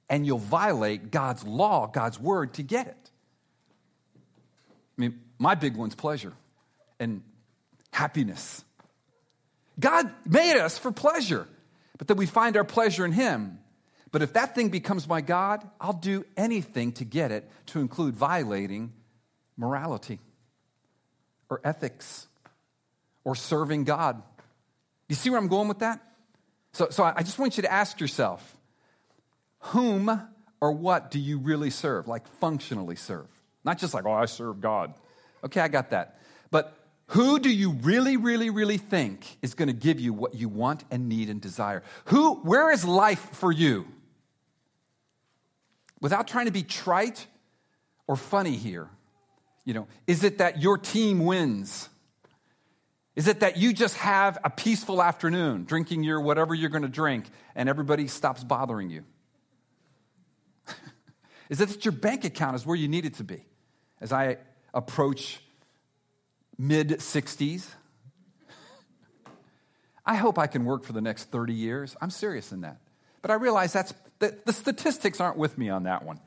And 0.08 0.26
you'll 0.26 0.38
violate 0.38 1.10
God's 1.10 1.44
law, 1.44 1.86
God's 1.86 2.18
word 2.18 2.54
to 2.54 2.62
get 2.62 2.86
it. 2.86 3.10
I 4.16 5.00
mean, 5.00 5.20
my 5.38 5.54
big 5.54 5.76
one's 5.76 5.94
pleasure 5.94 6.32
and 7.00 7.22
happiness. 7.92 8.64
God 9.78 10.10
made 10.26 10.58
us 10.58 10.78
for 10.78 10.92
pleasure, 10.92 11.48
but 11.98 12.08
that 12.08 12.16
we 12.16 12.26
find 12.26 12.56
our 12.56 12.64
pleasure 12.64 13.04
in 13.04 13.12
Him. 13.12 13.58
But 14.12 14.20
if 14.20 14.34
that 14.34 14.54
thing 14.54 14.68
becomes 14.68 15.08
my 15.08 15.22
God, 15.22 15.68
I'll 15.80 15.94
do 15.94 16.24
anything 16.36 16.92
to 16.92 17.04
get 17.04 17.32
it 17.32 17.50
to 17.66 17.80
include 17.80 18.14
violating 18.14 18.92
morality 19.56 20.20
or 21.48 21.60
ethics 21.64 22.26
or 23.24 23.34
serving 23.34 23.84
God. 23.84 24.22
You 25.08 25.14
see 25.14 25.30
where 25.30 25.38
I'm 25.38 25.48
going 25.48 25.68
with 25.68 25.80
that? 25.80 26.00
So, 26.74 26.88
so 26.90 27.04
I 27.04 27.22
just 27.22 27.38
want 27.38 27.56
you 27.56 27.62
to 27.62 27.72
ask 27.72 28.00
yourself 28.00 28.56
whom 29.58 30.28
or 30.60 30.72
what 30.72 31.10
do 31.10 31.18
you 31.18 31.38
really 31.38 31.70
serve? 31.70 32.06
Like 32.06 32.26
functionally 32.38 32.96
serve. 32.96 33.26
Not 33.64 33.78
just 33.78 33.94
like, 33.94 34.04
oh, 34.04 34.12
I 34.12 34.26
serve 34.26 34.60
God. 34.60 34.94
Okay, 35.44 35.60
I 35.60 35.68
got 35.68 35.90
that. 35.90 36.18
But 36.50 36.76
who 37.08 37.38
do 37.38 37.50
you 37.50 37.72
really, 37.72 38.16
really, 38.16 38.50
really 38.50 38.78
think 38.78 39.38
is 39.42 39.54
going 39.54 39.68
to 39.68 39.74
give 39.74 40.00
you 40.00 40.12
what 40.12 40.34
you 40.34 40.48
want 40.48 40.84
and 40.90 41.08
need 41.08 41.30
and 41.30 41.40
desire? 41.40 41.82
Who, 42.06 42.34
where 42.36 42.70
is 42.70 42.84
life 42.84 43.30
for 43.32 43.52
you? 43.52 43.86
Without 46.02 46.26
trying 46.26 46.46
to 46.46 46.52
be 46.52 46.64
trite 46.64 47.26
or 48.08 48.16
funny 48.16 48.56
here, 48.56 48.90
you 49.64 49.72
know, 49.72 49.86
is 50.08 50.24
it 50.24 50.38
that 50.38 50.60
your 50.60 50.76
team 50.76 51.24
wins? 51.24 51.88
Is 53.14 53.28
it 53.28 53.40
that 53.40 53.56
you 53.56 53.72
just 53.72 53.96
have 53.96 54.36
a 54.42 54.50
peaceful 54.50 55.00
afternoon 55.00 55.64
drinking 55.64 56.02
your 56.02 56.20
whatever 56.20 56.54
you're 56.54 56.70
going 56.70 56.82
to 56.82 56.88
drink 56.88 57.26
and 57.54 57.68
everybody 57.68 58.08
stops 58.08 58.42
bothering 58.42 58.90
you? 58.90 59.04
is 61.48 61.60
it 61.60 61.68
that 61.68 61.84
your 61.84 61.92
bank 61.92 62.24
account 62.24 62.56
is 62.56 62.66
where 62.66 62.76
you 62.76 62.88
need 62.88 63.06
it 63.06 63.14
to 63.14 63.24
be? 63.24 63.46
As 64.00 64.12
I 64.12 64.38
approach 64.74 65.40
mid 66.58 66.88
60s, 66.88 67.68
I 70.06 70.16
hope 70.16 70.36
I 70.36 70.48
can 70.48 70.64
work 70.64 70.82
for 70.82 70.94
the 70.94 71.00
next 71.00 71.30
30 71.30 71.52
years. 71.52 71.94
I'm 72.00 72.10
serious 72.10 72.50
in 72.50 72.62
that. 72.62 72.78
But 73.20 73.30
I 73.30 73.34
realize 73.34 73.72
that's 73.72 73.94
the, 74.22 74.38
the 74.44 74.52
statistics 74.52 75.20
aren't 75.20 75.36
with 75.36 75.58
me 75.58 75.68
on 75.68 75.82
that 75.82 76.04
one. 76.04 76.20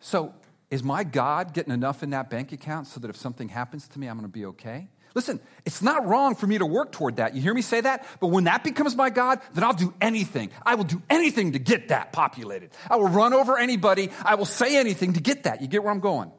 So, 0.00 0.34
is 0.70 0.82
my 0.82 1.04
God 1.04 1.52
getting 1.52 1.72
enough 1.72 2.02
in 2.02 2.10
that 2.10 2.30
bank 2.30 2.52
account 2.52 2.86
so 2.86 2.98
that 3.00 3.10
if 3.10 3.16
something 3.16 3.50
happens 3.50 3.86
to 3.88 3.98
me, 3.98 4.06
I'm 4.06 4.16
going 4.16 4.26
to 4.26 4.32
be 4.32 4.46
okay? 4.46 4.88
Listen, 5.14 5.38
it's 5.66 5.82
not 5.82 6.06
wrong 6.06 6.34
for 6.34 6.46
me 6.46 6.56
to 6.56 6.64
work 6.64 6.92
toward 6.92 7.16
that. 7.16 7.34
You 7.34 7.42
hear 7.42 7.52
me 7.52 7.60
say 7.60 7.82
that? 7.82 8.06
But 8.20 8.28
when 8.28 8.44
that 8.44 8.64
becomes 8.64 8.96
my 8.96 9.10
God, 9.10 9.40
then 9.52 9.64
I'll 9.64 9.74
do 9.74 9.92
anything. 10.00 10.50
I 10.64 10.76
will 10.76 10.84
do 10.84 11.02
anything 11.10 11.52
to 11.52 11.58
get 11.58 11.88
that 11.88 12.12
populated. 12.12 12.70
I 12.88 12.96
will 12.96 13.08
run 13.08 13.34
over 13.34 13.58
anybody. 13.58 14.10
I 14.24 14.36
will 14.36 14.46
say 14.46 14.76
anything 14.78 15.14
to 15.14 15.20
get 15.20 15.42
that. 15.42 15.60
You 15.60 15.66
get 15.66 15.82
where 15.82 15.92
I'm 15.92 16.00
going? 16.00 16.32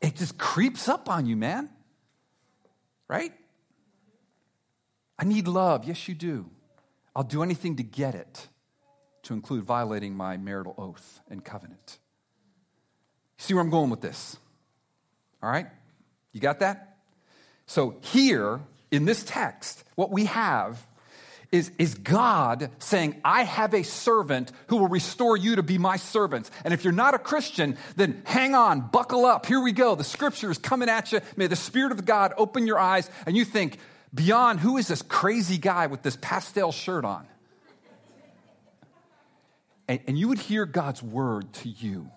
It 0.00 0.16
just 0.16 0.36
creeps 0.36 0.88
up 0.88 1.08
on 1.08 1.26
you, 1.26 1.36
man. 1.36 1.68
Right? 3.06 3.32
I 5.16 5.24
need 5.26 5.46
love. 5.46 5.84
Yes, 5.84 6.08
you 6.08 6.14
do. 6.14 6.50
I'll 7.14 7.22
do 7.22 7.42
anything 7.42 7.76
to 7.76 7.84
get 7.84 8.14
it, 8.14 8.48
to 9.24 9.34
include 9.34 9.64
violating 9.64 10.14
my 10.14 10.36
marital 10.36 10.74
oath 10.78 11.20
and 11.28 11.44
covenant. 11.44 11.98
See 13.38 13.54
where 13.54 13.62
I'm 13.62 13.70
going 13.70 13.90
with 13.90 14.00
this? 14.00 14.36
All 15.42 15.50
right? 15.50 15.66
You 16.32 16.40
got 16.40 16.60
that? 16.60 16.96
So, 17.66 17.96
here 18.00 18.60
in 18.90 19.04
this 19.04 19.24
text, 19.24 19.84
what 19.94 20.10
we 20.10 20.26
have 20.26 20.86
is, 21.50 21.70
is 21.78 21.94
God 21.94 22.70
saying, 22.78 23.20
I 23.24 23.44
have 23.44 23.74
a 23.74 23.84
servant 23.84 24.50
who 24.66 24.76
will 24.76 24.88
restore 24.88 25.36
you 25.36 25.56
to 25.56 25.62
be 25.62 25.78
my 25.78 25.96
servant. 25.96 26.50
And 26.64 26.74
if 26.74 26.84
you're 26.84 26.92
not 26.92 27.14
a 27.14 27.18
Christian, 27.18 27.76
then 27.96 28.22
hang 28.24 28.54
on, 28.54 28.80
buckle 28.80 29.24
up. 29.24 29.46
Here 29.46 29.60
we 29.60 29.72
go. 29.72 29.94
The 29.94 30.04
scripture 30.04 30.50
is 30.50 30.58
coming 30.58 30.88
at 30.88 31.12
you. 31.12 31.20
May 31.36 31.46
the 31.46 31.56
Spirit 31.56 31.92
of 31.92 32.04
God 32.04 32.34
open 32.36 32.66
your 32.66 32.78
eyes, 32.78 33.08
and 33.24 33.36
you 33.36 33.44
think, 33.44 33.78
beyond 34.12 34.60
who 34.60 34.76
is 34.76 34.88
this 34.88 35.02
crazy 35.02 35.58
guy 35.58 35.86
with 35.86 36.02
this 36.02 36.18
pastel 36.20 36.72
shirt 36.72 37.04
on? 37.04 37.26
And, 39.88 40.00
and 40.06 40.18
you 40.18 40.28
would 40.28 40.38
hear 40.38 40.66
God's 40.66 41.02
word 41.02 41.52
to 41.54 41.68
you. 41.68 42.10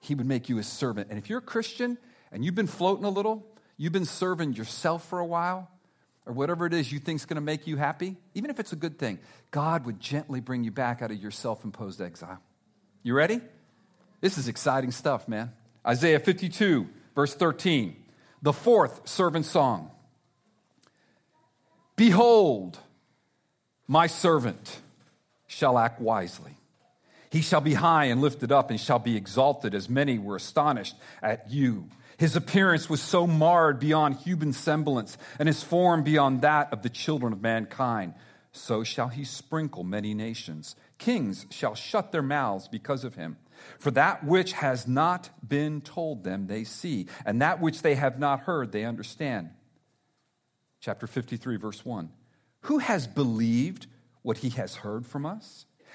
He 0.00 0.14
would 0.14 0.26
make 0.26 0.48
you 0.48 0.56
his 0.56 0.66
servant. 0.66 1.08
And 1.10 1.18
if 1.18 1.28
you're 1.28 1.40
a 1.40 1.42
Christian 1.42 1.98
and 2.32 2.44
you've 2.44 2.54
been 2.54 2.66
floating 2.66 3.04
a 3.04 3.10
little, 3.10 3.46
you've 3.76 3.92
been 3.92 4.04
serving 4.04 4.54
yourself 4.54 5.06
for 5.08 5.18
a 5.18 5.26
while, 5.26 5.70
or 6.26 6.32
whatever 6.32 6.66
it 6.66 6.72
is 6.72 6.92
you 6.92 6.98
think 6.98 7.16
is 7.16 7.26
going 7.26 7.36
to 7.36 7.40
make 7.40 7.66
you 7.66 7.76
happy, 7.76 8.16
even 8.34 8.50
if 8.50 8.60
it's 8.60 8.72
a 8.72 8.76
good 8.76 8.98
thing, 8.98 9.18
God 9.50 9.86
would 9.86 9.98
gently 9.98 10.40
bring 10.40 10.64
you 10.64 10.70
back 10.70 11.02
out 11.02 11.10
of 11.10 11.16
your 11.16 11.30
self 11.30 11.64
imposed 11.64 12.00
exile. 12.00 12.40
You 13.02 13.14
ready? 13.14 13.40
This 14.20 14.38
is 14.38 14.48
exciting 14.48 14.90
stuff, 14.90 15.26
man. 15.28 15.52
Isaiah 15.86 16.20
52, 16.20 16.86
verse 17.14 17.34
13, 17.34 17.96
the 18.42 18.52
fourth 18.52 19.08
servant 19.08 19.46
song. 19.46 19.90
Behold, 21.96 22.78
my 23.88 24.06
servant 24.06 24.80
shall 25.46 25.78
act 25.78 26.00
wisely. 26.00 26.52
He 27.30 27.42
shall 27.42 27.60
be 27.60 27.74
high 27.74 28.06
and 28.06 28.20
lifted 28.20 28.50
up 28.50 28.70
and 28.70 28.80
shall 28.80 28.98
be 28.98 29.16
exalted, 29.16 29.74
as 29.74 29.88
many 29.88 30.18
were 30.18 30.36
astonished 30.36 30.96
at 31.22 31.50
you. 31.50 31.88
His 32.18 32.36
appearance 32.36 32.90
was 32.90 33.00
so 33.00 33.26
marred 33.26 33.78
beyond 33.78 34.16
human 34.16 34.52
semblance, 34.52 35.16
and 35.38 35.46
his 35.46 35.62
form 35.62 36.02
beyond 36.02 36.42
that 36.42 36.72
of 36.72 36.82
the 36.82 36.90
children 36.90 37.32
of 37.32 37.40
mankind. 37.40 38.14
So 38.52 38.82
shall 38.82 39.08
he 39.08 39.24
sprinkle 39.24 39.84
many 39.84 40.12
nations. 40.12 40.74
Kings 40.98 41.46
shall 41.50 41.74
shut 41.74 42.10
their 42.10 42.22
mouths 42.22 42.68
because 42.68 43.04
of 43.04 43.14
him. 43.14 43.38
For 43.78 43.90
that 43.92 44.24
which 44.24 44.52
has 44.52 44.88
not 44.88 45.30
been 45.46 45.80
told 45.80 46.24
them, 46.24 46.46
they 46.46 46.64
see, 46.64 47.06
and 47.24 47.40
that 47.40 47.60
which 47.60 47.82
they 47.82 47.94
have 47.94 48.18
not 48.18 48.40
heard, 48.40 48.72
they 48.72 48.84
understand. 48.84 49.50
Chapter 50.80 51.06
53, 51.06 51.56
verse 51.56 51.84
1. 51.84 52.10
Who 52.62 52.78
has 52.78 53.06
believed 53.06 53.86
what 54.22 54.38
he 54.38 54.50
has 54.50 54.76
heard 54.76 55.06
from 55.06 55.24
us? 55.24 55.66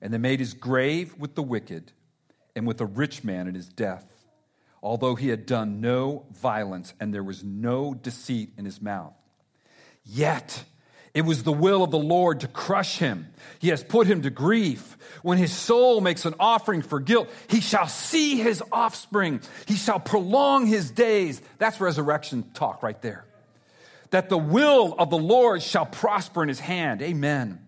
And 0.00 0.12
they 0.12 0.18
made 0.18 0.40
his 0.40 0.54
grave 0.54 1.14
with 1.18 1.34
the 1.34 1.42
wicked 1.42 1.92
and 2.54 2.66
with 2.66 2.80
a 2.80 2.86
rich 2.86 3.24
man 3.24 3.48
in 3.48 3.54
his 3.54 3.68
death 3.68 4.18
although 4.82 5.14
he 5.14 5.28
had 5.28 5.46
done 5.46 5.80
no 5.80 6.26
violence 6.32 6.94
and 7.00 7.12
there 7.12 7.22
was 7.22 7.42
no 7.42 7.94
deceit 7.94 8.52
in 8.56 8.64
his 8.64 8.80
mouth. 8.80 9.14
Yet 10.04 10.64
it 11.14 11.22
was 11.22 11.42
the 11.42 11.52
will 11.52 11.82
of 11.82 11.90
the 11.90 11.98
Lord 11.98 12.40
to 12.40 12.48
crush 12.48 12.98
him. 12.98 13.28
He 13.58 13.68
has 13.68 13.82
put 13.82 14.06
him 14.06 14.22
to 14.22 14.30
grief. 14.30 14.96
When 15.22 15.38
his 15.38 15.52
soul 15.52 16.00
makes 16.00 16.24
an 16.24 16.34
offering 16.38 16.82
for 16.82 17.00
guilt, 17.00 17.28
he 17.48 17.60
shall 17.60 17.88
see 17.88 18.36
his 18.36 18.62
offspring. 18.70 19.40
He 19.66 19.74
shall 19.74 19.98
prolong 19.98 20.66
his 20.66 20.90
days. 20.90 21.42
That's 21.58 21.80
resurrection 21.80 22.50
talk 22.54 22.82
right 22.82 23.00
there. 23.02 23.24
That 24.10 24.28
the 24.28 24.38
will 24.38 24.94
of 24.98 25.10
the 25.10 25.18
Lord 25.18 25.62
shall 25.62 25.86
prosper 25.86 26.42
in 26.42 26.48
his 26.48 26.60
hand. 26.60 27.02
Amen. 27.02 27.67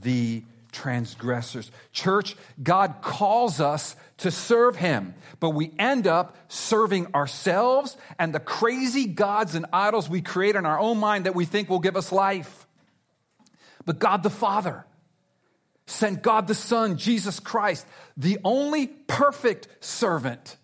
the 0.00 0.44
transgressors. 0.72 1.70
Church, 1.92 2.36
God 2.62 2.96
calls 3.00 3.60
us 3.60 3.96
to 4.18 4.30
serve 4.30 4.76
Him, 4.76 5.14
but 5.40 5.50
we 5.50 5.72
end 5.78 6.06
up 6.06 6.36
serving 6.48 7.14
ourselves 7.14 7.96
and 8.18 8.34
the 8.34 8.40
crazy 8.40 9.06
gods 9.06 9.54
and 9.54 9.66
idols 9.72 10.08
we 10.08 10.20
create 10.20 10.56
in 10.56 10.66
our 10.66 10.78
own 10.78 10.98
mind 10.98 11.26
that 11.26 11.34
we 11.34 11.44
think 11.44 11.70
will 11.70 11.78
give 11.78 11.96
us 11.96 12.12
life. 12.12 12.66
But 13.86 13.98
God 13.98 14.22
the 14.22 14.30
Father 14.30 14.84
sent 15.86 16.22
God 16.22 16.46
the 16.46 16.54
Son, 16.54 16.96
Jesus 16.96 17.40
Christ, 17.40 17.86
the 18.16 18.38
only 18.44 18.86
perfect 18.86 19.68
servant 19.80 20.56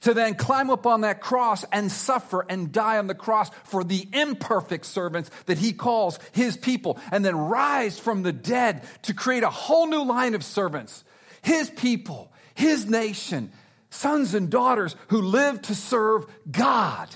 to 0.00 0.14
then 0.14 0.34
climb 0.34 0.70
up 0.70 0.86
on 0.86 1.02
that 1.02 1.20
cross 1.20 1.64
and 1.72 1.90
suffer 1.90 2.44
and 2.48 2.72
die 2.72 2.98
on 2.98 3.06
the 3.06 3.14
cross 3.14 3.50
for 3.64 3.84
the 3.84 4.08
imperfect 4.12 4.86
servants 4.86 5.30
that 5.46 5.58
he 5.58 5.72
calls 5.72 6.18
his 6.32 6.56
people, 6.56 6.98
and 7.10 7.24
then 7.24 7.36
rise 7.36 7.98
from 7.98 8.22
the 8.22 8.32
dead 8.32 8.82
to 9.02 9.14
create 9.14 9.42
a 9.42 9.50
whole 9.50 9.86
new 9.86 10.04
line 10.04 10.34
of 10.34 10.44
servants, 10.44 11.04
his 11.42 11.70
people, 11.70 12.32
his 12.54 12.86
nation, 12.86 13.52
sons 13.90 14.34
and 14.34 14.50
daughters 14.50 14.96
who 15.08 15.22
live 15.22 15.62
to 15.62 15.74
serve 15.74 16.26
God. 16.50 17.08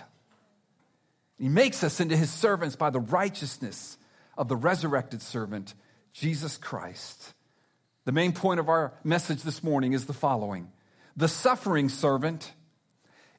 He 1.39 1.49
makes 1.49 1.85
us 1.85 2.01
into 2.01 2.17
his 2.17 2.31
servants 2.31 2.77
by 2.77 2.91
the 2.91 3.01
righteousness 3.01 3.97
of 4.37 4.49
the 4.49 4.57
resurrected 4.57 5.23
servant, 5.23 5.75
Jesus 6.13 6.57
Christ. 6.57 7.35
The 8.05 8.13
main 8.13 8.33
point 8.33 8.59
of 8.59 8.69
our 8.69 8.95
message 9.05 9.43
this 9.43 9.63
morning 9.63 9.93
is 9.93 10.07
the 10.07 10.13
following 10.13 10.73
The 11.17 11.29
suffering 11.29 11.89
servant 11.89 12.53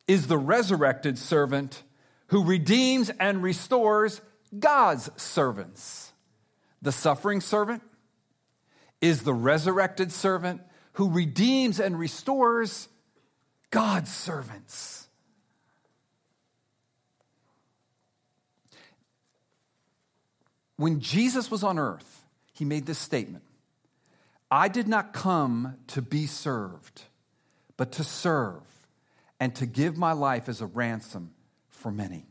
is 0.09 0.25
the 0.25 0.39
resurrected 0.39 1.19
servant 1.19 1.83
who 2.29 2.43
redeems 2.43 3.11
and 3.19 3.43
restores 3.43 4.21
God's 4.57 5.07
servants. 5.21 6.11
The 6.81 6.91
suffering 6.91 7.41
servant 7.41 7.83
is 9.01 9.21
the 9.21 9.35
resurrected 9.35 10.11
servant 10.11 10.61
who 10.93 11.11
redeems 11.11 11.79
and 11.79 11.97
restores 11.97 12.87
God's 13.69 14.11
servants. 14.11 15.07
When 20.77 21.01
Jesus 21.01 21.51
was 21.51 21.63
on 21.63 21.77
earth, 21.77 22.23
he 22.51 22.65
made 22.65 22.87
this 22.87 22.97
statement 22.97 23.43
I 24.49 24.69
did 24.69 24.87
not 24.87 25.13
come 25.13 25.75
to 25.89 26.01
be 26.01 26.25
served, 26.25 27.03
but 27.77 27.91
to 27.91 28.03
serve 28.03 28.63
and 29.39 29.55
to 29.55 29.65
give 29.65 29.97
my 29.97 30.11
life 30.11 30.49
as 30.49 30.61
a 30.61 30.65
ransom 30.65 31.31
for 31.69 31.91
many. 31.91 32.25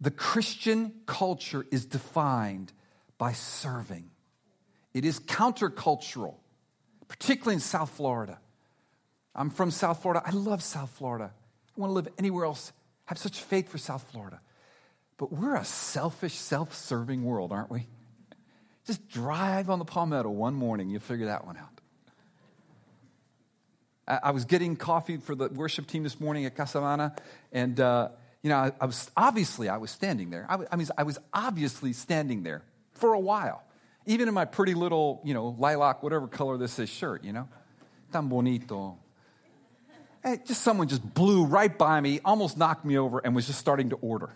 The 0.00 0.10
Christian 0.10 0.92
culture 1.06 1.64
is 1.70 1.86
defined 1.86 2.72
by 3.16 3.32
serving. 3.32 4.10
It 4.92 5.04
is 5.04 5.18
countercultural, 5.18 6.34
particularly 7.08 7.54
in 7.54 7.60
South 7.60 7.90
Florida. 7.90 8.38
I'm 9.34 9.50
from 9.50 9.70
South 9.70 10.02
Florida. 10.02 10.22
I 10.24 10.30
love 10.30 10.62
South 10.62 10.90
Florida. 10.90 11.32
I 11.76 11.80
want 11.80 11.90
to 11.90 11.94
live 11.94 12.08
anywhere 12.18 12.44
else. 12.44 12.72
I 13.06 13.10
have 13.12 13.18
such 13.18 13.40
faith 13.40 13.68
for 13.68 13.78
South 13.78 14.08
Florida. 14.12 14.40
But 15.16 15.32
we're 15.32 15.56
a 15.56 15.64
selfish, 15.64 16.34
self 16.34 16.74
serving 16.74 17.24
world, 17.24 17.52
aren't 17.52 17.70
we? 17.70 17.86
Just 18.86 19.08
drive 19.08 19.70
on 19.70 19.78
the 19.78 19.84
Palmetto 19.84 20.28
one 20.28 20.54
morning, 20.54 20.90
you'll 20.90 21.00
figure 21.00 21.26
that 21.26 21.46
one 21.46 21.56
out. 21.56 21.73
I 24.06 24.32
was 24.32 24.44
getting 24.44 24.76
coffee 24.76 25.16
for 25.16 25.34
the 25.34 25.48
worship 25.48 25.86
team 25.86 26.02
this 26.02 26.20
morning 26.20 26.44
at 26.44 26.54
Casamana, 26.54 27.16
and 27.52 27.78
uh, 27.80 28.10
you 28.42 28.50
know, 28.50 28.56
I, 28.56 28.72
I, 28.80 28.86
was 28.86 29.10
obviously 29.16 29.68
I 29.68 29.78
was 29.78 29.90
standing 29.90 30.30
there. 30.30 30.46
I, 30.48 30.58
I 30.70 30.76
mean, 30.76 30.86
I 30.98 31.04
was 31.04 31.18
obviously 31.32 31.94
standing 31.94 32.42
there 32.42 32.62
for 32.92 33.14
a 33.14 33.20
while, 33.20 33.64
even 34.04 34.28
in 34.28 34.34
my 34.34 34.44
pretty 34.44 34.74
little, 34.74 35.22
you 35.24 35.32
know, 35.32 35.56
lilac, 35.58 36.02
whatever 36.02 36.26
color 36.26 36.58
this 36.58 36.78
is 36.78 36.90
shirt. 36.90 37.24
You 37.24 37.32
know, 37.32 37.48
tan 38.12 38.28
bonito. 38.28 38.98
And 40.22 40.44
just 40.46 40.62
someone 40.62 40.88
just 40.88 41.14
blew 41.14 41.44
right 41.44 41.76
by 41.76 42.00
me, 42.00 42.20
almost 42.24 42.56
knocked 42.56 42.84
me 42.84 42.98
over, 42.98 43.18
and 43.18 43.34
was 43.34 43.46
just 43.46 43.58
starting 43.58 43.90
to 43.90 43.96
order. 43.96 44.30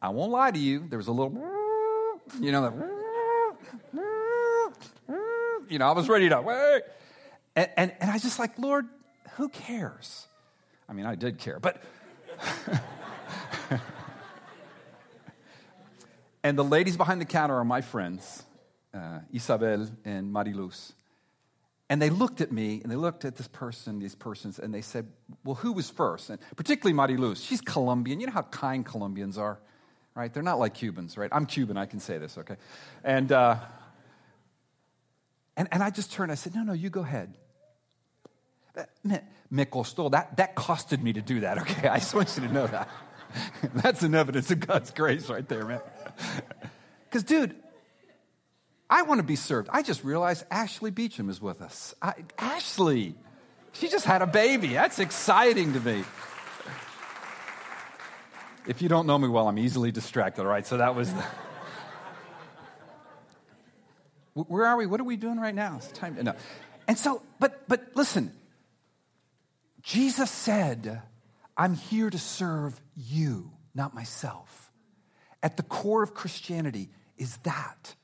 I 0.00 0.08
won't 0.08 0.32
lie 0.32 0.50
to 0.50 0.58
you. 0.58 0.86
There 0.88 0.98
was 0.98 1.08
a 1.08 1.12
little, 1.12 1.32
you 2.40 2.50
know, 2.50 2.62
that, 2.62 2.74
you 5.68 5.78
know, 5.78 5.88
I 5.88 5.92
was 5.92 6.08
ready 6.08 6.28
to 6.28 6.40
wait. 6.40 6.82
And, 7.54 7.68
and, 7.76 7.92
and 8.00 8.10
I 8.10 8.14
was 8.14 8.22
just 8.22 8.38
like, 8.38 8.58
Lord, 8.58 8.86
who 9.36 9.48
cares? 9.48 10.26
I 10.88 10.92
mean, 10.92 11.06
I 11.06 11.14
did 11.14 11.38
care, 11.38 11.58
but. 11.60 11.82
and 16.42 16.58
the 16.58 16.64
ladies 16.64 16.96
behind 16.96 17.20
the 17.20 17.24
counter 17.24 17.54
are 17.54 17.64
my 17.64 17.80
friends, 17.80 18.42
uh, 18.94 19.20
Isabel 19.32 19.88
and 20.04 20.34
Mariluz. 20.34 20.92
And 21.88 22.00
they 22.00 22.10
looked 22.10 22.40
at 22.40 22.50
me 22.50 22.80
and 22.82 22.90
they 22.90 22.96
looked 22.96 23.26
at 23.26 23.36
this 23.36 23.48
person, 23.48 23.98
these 23.98 24.14
persons, 24.14 24.58
and 24.58 24.72
they 24.72 24.80
said, 24.80 25.08
Well, 25.44 25.56
who 25.56 25.72
was 25.72 25.90
first? 25.90 26.30
And 26.30 26.38
particularly 26.56 26.96
Mariluz. 26.96 27.46
She's 27.46 27.60
Colombian. 27.60 28.18
You 28.18 28.28
know 28.28 28.32
how 28.32 28.42
kind 28.42 28.84
Colombians 28.84 29.36
are, 29.36 29.58
right? 30.14 30.32
They're 30.32 30.42
not 30.42 30.58
like 30.58 30.72
Cubans, 30.72 31.18
right? 31.18 31.28
I'm 31.32 31.44
Cuban, 31.44 31.76
I 31.76 31.84
can 31.84 32.00
say 32.00 32.16
this, 32.16 32.38
okay? 32.38 32.56
And, 33.04 33.30
uh, 33.30 33.56
and, 35.56 35.68
and 35.70 35.82
I 35.82 35.90
just 35.90 36.12
turned, 36.12 36.32
I 36.32 36.34
said, 36.34 36.54
No, 36.54 36.62
no, 36.62 36.72
you 36.72 36.88
go 36.88 37.02
ahead. 37.02 37.34
Me 39.50 39.66
stole. 39.84 40.10
That, 40.10 40.36
that 40.36 40.56
costed 40.56 41.02
me 41.02 41.12
to 41.12 41.20
do 41.20 41.40
that, 41.40 41.58
okay? 41.58 41.88
I 41.88 41.98
just 41.98 42.14
want 42.14 42.36
you 42.36 42.46
to 42.46 42.52
know 42.52 42.66
that. 42.66 42.88
That's 43.74 44.02
an 44.02 44.14
evidence 44.14 44.50
of 44.50 44.60
God's 44.60 44.90
grace 44.90 45.28
right 45.28 45.46
there, 45.48 45.64
man. 45.64 45.80
Because, 47.04 47.24
dude, 47.24 47.54
I 48.88 49.02
want 49.02 49.18
to 49.18 49.22
be 49.22 49.36
served. 49.36 49.68
I 49.70 49.82
just 49.82 50.02
realized 50.02 50.46
Ashley 50.50 50.90
Beecham 50.90 51.28
is 51.28 51.42
with 51.42 51.60
us. 51.60 51.94
I, 52.00 52.14
Ashley, 52.38 53.14
she 53.72 53.88
just 53.88 54.06
had 54.06 54.22
a 54.22 54.26
baby. 54.26 54.68
That's 54.68 54.98
exciting 54.98 55.74
to 55.74 55.80
me. 55.80 56.04
If 58.66 58.80
you 58.80 58.88
don't 58.88 59.06
know 59.06 59.18
me 59.18 59.28
well, 59.28 59.46
I'm 59.46 59.58
easily 59.58 59.92
distracted, 59.92 60.40
all 60.40 60.48
right? 60.48 60.66
So 60.66 60.78
that 60.78 60.94
was 60.94 61.12
the. 61.12 61.24
Where 64.44 64.64
are 64.64 64.78
we? 64.78 64.86
What 64.86 65.00
are 65.00 65.04
we 65.04 65.16
doing 65.16 65.38
right 65.38 65.54
now? 65.54 65.76
It's 65.76 65.88
time. 65.88 66.16
No. 66.22 66.34
And 66.88 66.96
so, 66.96 67.22
but 67.38 67.68
but 67.68 67.92
listen, 67.94 68.32
Jesus 69.82 70.30
said, 70.30 71.02
I'm 71.56 71.74
here 71.74 72.08
to 72.08 72.18
serve 72.18 72.80
you, 72.96 73.50
not 73.74 73.94
myself. 73.94 74.70
At 75.42 75.56
the 75.56 75.62
core 75.62 76.02
of 76.02 76.14
Christianity 76.14 76.90
is 77.18 77.36
that. 77.38 77.94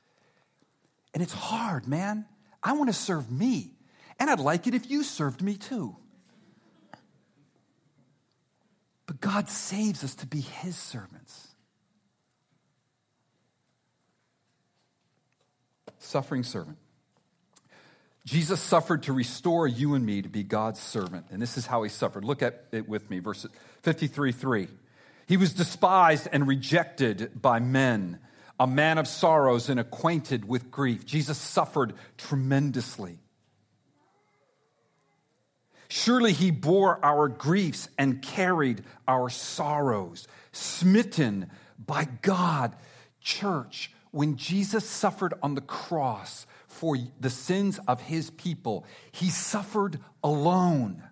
And 1.13 1.23
it's 1.23 1.33
hard, 1.33 1.87
man. 1.87 2.25
I 2.61 2.73
want 2.73 2.89
to 2.89 2.93
serve 2.93 3.31
me. 3.31 3.73
And 4.19 4.29
I'd 4.29 4.39
like 4.39 4.67
it 4.67 4.73
if 4.73 4.89
you 4.89 5.03
served 5.03 5.41
me 5.41 5.55
too. 5.55 5.95
But 9.05 9.21
God 9.21 9.49
saves 9.49 10.03
us 10.03 10.13
to 10.15 10.27
be 10.27 10.41
his 10.41 10.75
servants. 10.75 11.47
Suffering 15.97 16.43
servant. 16.43 16.77
Jesus 18.29 18.61
suffered 18.61 19.01
to 19.03 19.13
restore 19.13 19.67
you 19.67 19.95
and 19.95 20.05
me 20.05 20.21
to 20.21 20.29
be 20.29 20.43
God's 20.43 20.79
servant. 20.79 21.25
And 21.31 21.41
this 21.41 21.57
is 21.57 21.65
how 21.65 21.81
he 21.81 21.89
suffered. 21.89 22.23
Look 22.23 22.43
at 22.43 22.65
it 22.71 22.87
with 22.87 23.09
me, 23.09 23.17
verse 23.17 23.47
53 23.81 24.31
3. 24.31 24.67
He 25.25 25.35
was 25.35 25.51
despised 25.51 26.27
and 26.31 26.47
rejected 26.47 27.41
by 27.41 27.59
men, 27.59 28.19
a 28.59 28.67
man 28.67 28.99
of 28.99 29.07
sorrows 29.07 29.67
and 29.67 29.79
acquainted 29.79 30.47
with 30.47 30.69
grief. 30.69 31.07
Jesus 31.07 31.39
suffered 31.39 31.93
tremendously. 32.19 33.17
Surely 35.87 36.31
he 36.31 36.51
bore 36.51 37.03
our 37.03 37.29
griefs 37.29 37.89
and 37.97 38.21
carried 38.21 38.83
our 39.07 39.29
sorrows, 39.29 40.27
smitten 40.51 41.49
by 41.83 42.07
God. 42.21 42.75
Church, 43.21 43.91
when 44.11 44.35
Jesus 44.35 44.87
suffered 44.87 45.33
on 45.41 45.55
the 45.55 45.61
cross, 45.61 46.45
for 46.69 46.97
the 47.19 47.29
sins 47.29 47.79
of 47.87 48.01
his 48.01 48.29
people. 48.31 48.85
He 49.11 49.29
suffered 49.29 49.99
alone. 50.23 51.03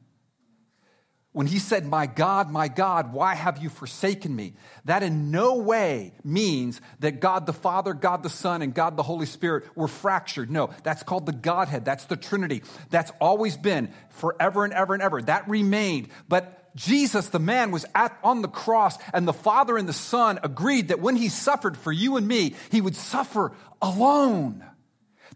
when 1.38 1.46
he 1.46 1.60
said, 1.60 1.86
My 1.86 2.08
God, 2.08 2.50
my 2.50 2.68
God, 2.68 3.14
why 3.14 3.36
have 3.36 3.60
you 3.60 3.70
forsaken 3.70 4.36
me? 4.36 4.56
That 4.86 5.04
in 5.04 5.30
no 5.30 5.58
way 5.58 6.14
means 6.24 6.82
that 7.00 7.20
God 7.20 7.46
the 7.46 7.54
Father, 7.54 7.94
God 7.94 8.24
the 8.24 8.30
Son, 8.30 8.64
and 8.64 8.74
God 8.74 8.98
the 8.98 9.04
Holy 9.04 9.28
Spirit 9.28 9.66
were 9.76 9.88
fractured. 9.88 10.50
No, 10.50 10.72
that's 10.82 11.04
called 11.04 11.28
the 11.28 11.32
Godhead. 11.34 11.86
That's 11.86 12.06
the 12.06 12.16
Trinity. 12.16 12.64
That's 12.90 13.12
always 13.22 13.56
been 13.56 13.94
forever 14.10 14.64
and 14.64 14.74
ever 14.74 14.96
and 14.96 15.04
ever. 15.04 15.22
That 15.22 15.48
remained. 15.48 16.08
But 16.28 16.76
Jesus, 16.76 17.30
the 17.30 17.40
man, 17.40 17.70
was 17.70 17.86
at, 17.94 18.18
on 18.24 18.42
the 18.42 18.48
cross, 18.48 18.98
and 19.14 19.28
the 19.28 19.34
Father 19.34 19.78
and 19.78 19.88
the 19.88 19.94
Son 19.94 20.40
agreed 20.42 20.88
that 20.88 21.02
when 21.02 21.18
he 21.18 21.30
suffered 21.30 21.78
for 21.78 21.92
you 21.92 22.18
and 22.18 22.28
me, 22.28 22.56
he 22.72 22.82
would 22.82 22.96
suffer 22.96 23.52
alone. 23.80 24.64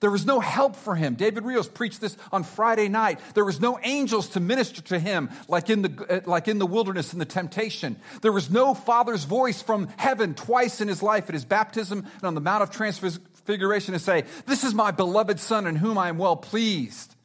There 0.01 0.11
was 0.11 0.25
no 0.25 0.39
help 0.39 0.75
for 0.75 0.95
him. 0.95 1.13
David 1.13 1.45
Rios 1.45 1.69
preached 1.69 2.01
this 2.01 2.17
on 2.31 2.43
Friday 2.43 2.89
night. 2.89 3.19
There 3.35 3.45
was 3.45 3.61
no 3.61 3.79
angels 3.83 4.29
to 4.29 4.39
minister 4.39 4.81
to 4.81 4.99
him 4.99 5.29
like 5.47 5.69
in 5.69 5.83
the, 5.83 6.23
like 6.25 6.47
in 6.47 6.57
the 6.57 6.65
wilderness 6.65 7.13
in 7.13 7.19
the 7.19 7.25
temptation. 7.25 7.95
There 8.21 8.31
was 8.31 8.49
no 8.49 8.73
father's 8.73 9.23
voice 9.25 9.61
from 9.61 9.89
heaven 9.97 10.33
twice 10.33 10.81
in 10.81 10.87
his 10.87 11.03
life 11.03 11.29
at 11.29 11.35
his 11.35 11.45
baptism 11.45 11.99
and 12.15 12.23
on 12.23 12.33
the 12.33 12.41
Mount 12.41 12.63
of 12.63 12.71
Transfiguration 12.71 13.93
to 13.93 13.99
say, 13.99 14.25
This 14.47 14.63
is 14.63 14.73
my 14.73 14.89
beloved 14.89 15.39
son 15.39 15.67
in 15.67 15.75
whom 15.75 15.99
I 15.99 16.09
am 16.09 16.17
well 16.17 16.35
pleased. 16.35 17.15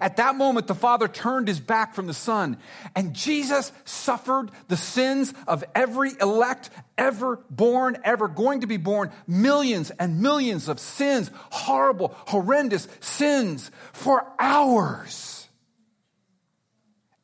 At 0.00 0.16
that 0.16 0.36
moment, 0.36 0.66
the 0.66 0.74
Father 0.74 1.08
turned 1.08 1.48
his 1.48 1.60
back 1.60 1.94
from 1.94 2.06
the 2.06 2.14
Son, 2.14 2.58
and 2.94 3.14
Jesus 3.14 3.72
suffered 3.84 4.50
the 4.68 4.76
sins 4.76 5.32
of 5.46 5.64
every 5.74 6.12
elect 6.20 6.70
ever 6.96 7.40
born, 7.50 7.96
ever 8.04 8.28
going 8.28 8.60
to 8.60 8.66
be 8.66 8.76
born, 8.76 9.10
millions 9.26 9.90
and 9.90 10.20
millions 10.20 10.68
of 10.68 10.78
sins, 10.78 11.30
horrible, 11.50 12.14
horrendous 12.26 12.86
sins 13.00 13.70
for 13.92 14.26
hours 14.38 15.48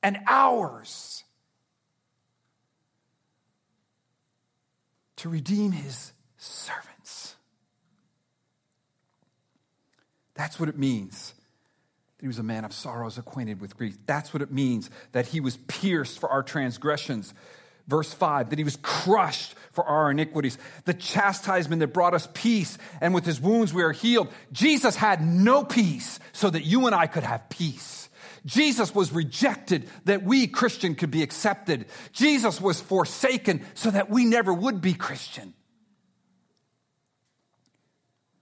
and 0.03 0.19
hours 0.27 1.25
to 5.17 5.29
redeem 5.29 5.73
his 5.73 6.13
servants. 6.37 7.37
That's 10.35 10.59
what 10.59 10.69
it 10.69 10.79
means 10.79 11.35
he 12.25 12.29
was 12.29 12.39
a 12.39 12.43
man 12.43 12.65
of 12.65 12.73
sorrows, 12.73 13.19
acquainted 13.19 13.61
with 13.61 13.77
grief. 13.77 13.99
That's 14.07 14.33
what 14.33 14.41
it 14.41 14.51
means 14.51 14.89
that 15.13 15.27
he 15.27 15.41
was 15.41 15.59
pierced 15.59 16.19
for 16.19 16.31
our 16.31 16.43
transgressions. 16.43 17.35
Verse 17.87 18.15
5 18.15 18.49
that 18.49 18.59
he 18.59 18.65
was 18.65 18.79
crushed 18.81 19.55
for 19.73 19.85
our 19.85 20.11
iniquities, 20.11 20.57
the 20.87 20.95
chastisement 20.95 21.81
that 21.81 21.89
brought 21.89 22.15
us 22.15 22.27
peace, 22.33 22.79
and 23.03 23.13
with 23.13 23.27
his 23.27 23.43
wounds 23.43 23.75
we 23.75 23.83
are 23.83 23.93
healed. 23.93 24.33
Jesus 24.53 24.97
had 24.97 25.21
no 25.21 25.65
peace 25.65 26.19
so 26.33 26.49
that 26.49 26.65
you 26.65 26.87
and 26.87 26.95
I 26.95 27.09
could 27.09 27.25
have 27.25 27.51
peace. 27.51 28.09
Jesus 28.47 28.95
was 28.95 29.13
rejected 29.13 29.87
that 30.07 30.23
we, 30.23 30.47
Christian, 30.47 30.95
could 30.95 31.11
be 31.11 31.23
accepted. 31.23 31.85
Jesus 32.13 32.59
was 32.59 32.81
forsaken 32.81 33.67
so 33.75 33.91
that 33.91 34.09
we 34.09 34.25
never 34.25 34.55
would 34.55 34.81
be 34.81 34.95
Christian. 34.95 35.53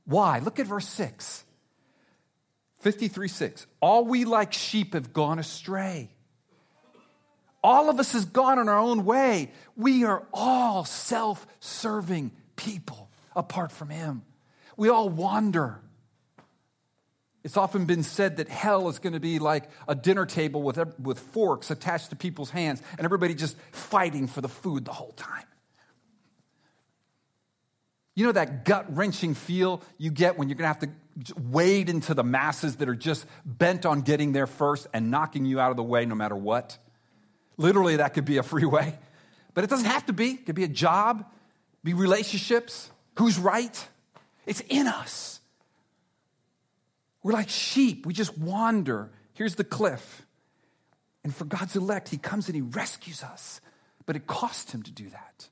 Why? 0.05 0.39
Look 0.39 0.61
at 0.61 0.69
verse 0.69 0.87
6. 0.87 1.43
53 2.83 3.29
6. 3.29 3.67
All 3.81 4.05
we 4.05 4.25
like 4.25 4.53
sheep 4.53 4.95
have 4.95 5.13
gone 5.13 5.39
astray. 5.39 6.11
All 7.65 7.89
of 7.89 8.01
us 8.01 8.13
has 8.13 8.25
gone 8.25 8.59
on 8.59 8.69
our 8.69 8.79
own 8.79 9.05
way. 9.05 9.53
We 9.77 10.05
are 10.05 10.27
all 10.33 10.85
self 10.85 11.47
serving 11.61 12.33
people 12.57 13.09
apart 13.37 13.71
from 13.71 13.89
Him. 13.89 14.23
We 14.77 14.89
all 14.89 15.09
wander. 15.09 15.81
It's 17.45 17.57
often 17.57 17.87
been 17.87 18.03
said 18.03 18.37
that 18.37 18.49
hell 18.49 18.89
is 18.89 18.99
going 18.99 19.15
to 19.15 19.21
be 19.21 19.39
like 19.39 19.69
a 19.89 19.95
dinner 19.95 20.27
table 20.27 20.63
with, 20.63 20.79
with 20.99 21.19
forks 21.19 21.71
attached 21.71 22.11
to 22.11 22.17
people's 22.17 22.51
hands 22.51 22.83
and 22.99 23.05
everybody 23.05 23.35
just 23.35 23.57
fighting 23.73 24.27
for 24.27 24.41
the 24.41 24.49
food 24.49 24.85
the 24.85 24.93
whole 24.93 25.13
time. 25.13 25.45
You 28.15 28.27
know 28.27 28.33
that 28.33 28.65
gut 28.65 28.95
wrenching 28.95 29.35
feel 29.35 29.83
you 29.99 30.11
get 30.11 30.37
when 30.37 30.49
you're 30.49 30.57
going 30.57 30.73
to 30.73 30.81
have 30.81 30.81
to 30.81 31.35
wade 31.41 31.89
into 31.89 32.15
the 32.15 32.25
masses 32.25 32.77
that 32.77 32.89
are 32.89 32.95
just 32.95 33.27
bent 33.45 33.87
on 33.87 34.03
getting 34.03 34.33
there 34.33 34.47
first 34.47 34.87
and 34.93 35.11
knocking 35.11 35.45
you 35.45 35.61
out 35.61 35.71
of 35.71 35.77
the 35.77 35.83
way 35.83 36.05
no 36.05 36.15
matter 36.15 36.37
what? 36.37 36.77
Literally, 37.57 37.97
that 37.97 38.15
could 38.15 38.25
be 38.25 38.39
a 38.39 38.43
freeway. 38.43 38.99
But 39.55 39.65
it 39.65 39.71
doesn't 39.71 39.87
have 39.87 40.07
to 40.07 40.13
be. 40.13 40.31
It 40.33 40.47
could 40.47 40.55
be 40.55 40.65
a 40.65 40.69
job, 40.69 41.25
be 41.85 41.95
relationships. 41.95 42.91
Who's 43.19 43.39
right? 43.39 43.89
It's 44.47 44.61
in 44.61 44.87
us. 44.87 45.41
We're 47.23 47.33
like 47.33 47.49
sheep. 47.49 48.07
We 48.07 48.15
just 48.15 48.37
wander. 48.37 49.11
Here's 49.35 49.55
the 49.55 49.65
cliff. 49.65 50.27
And 51.23 51.35
for 51.35 51.45
God's 51.45 51.77
elect, 51.77 52.09
He 52.09 52.19
comes 52.19 52.49
and 52.49 52.57
He 52.57 52.63
rescues 52.63 53.23
us. 53.23 53.61
But 54.07 54.17
it 54.17 54.27
cost 54.27 54.73
Him 54.73 54.83
to 54.83 54.91
do 54.91 55.09
that. 55.11 55.49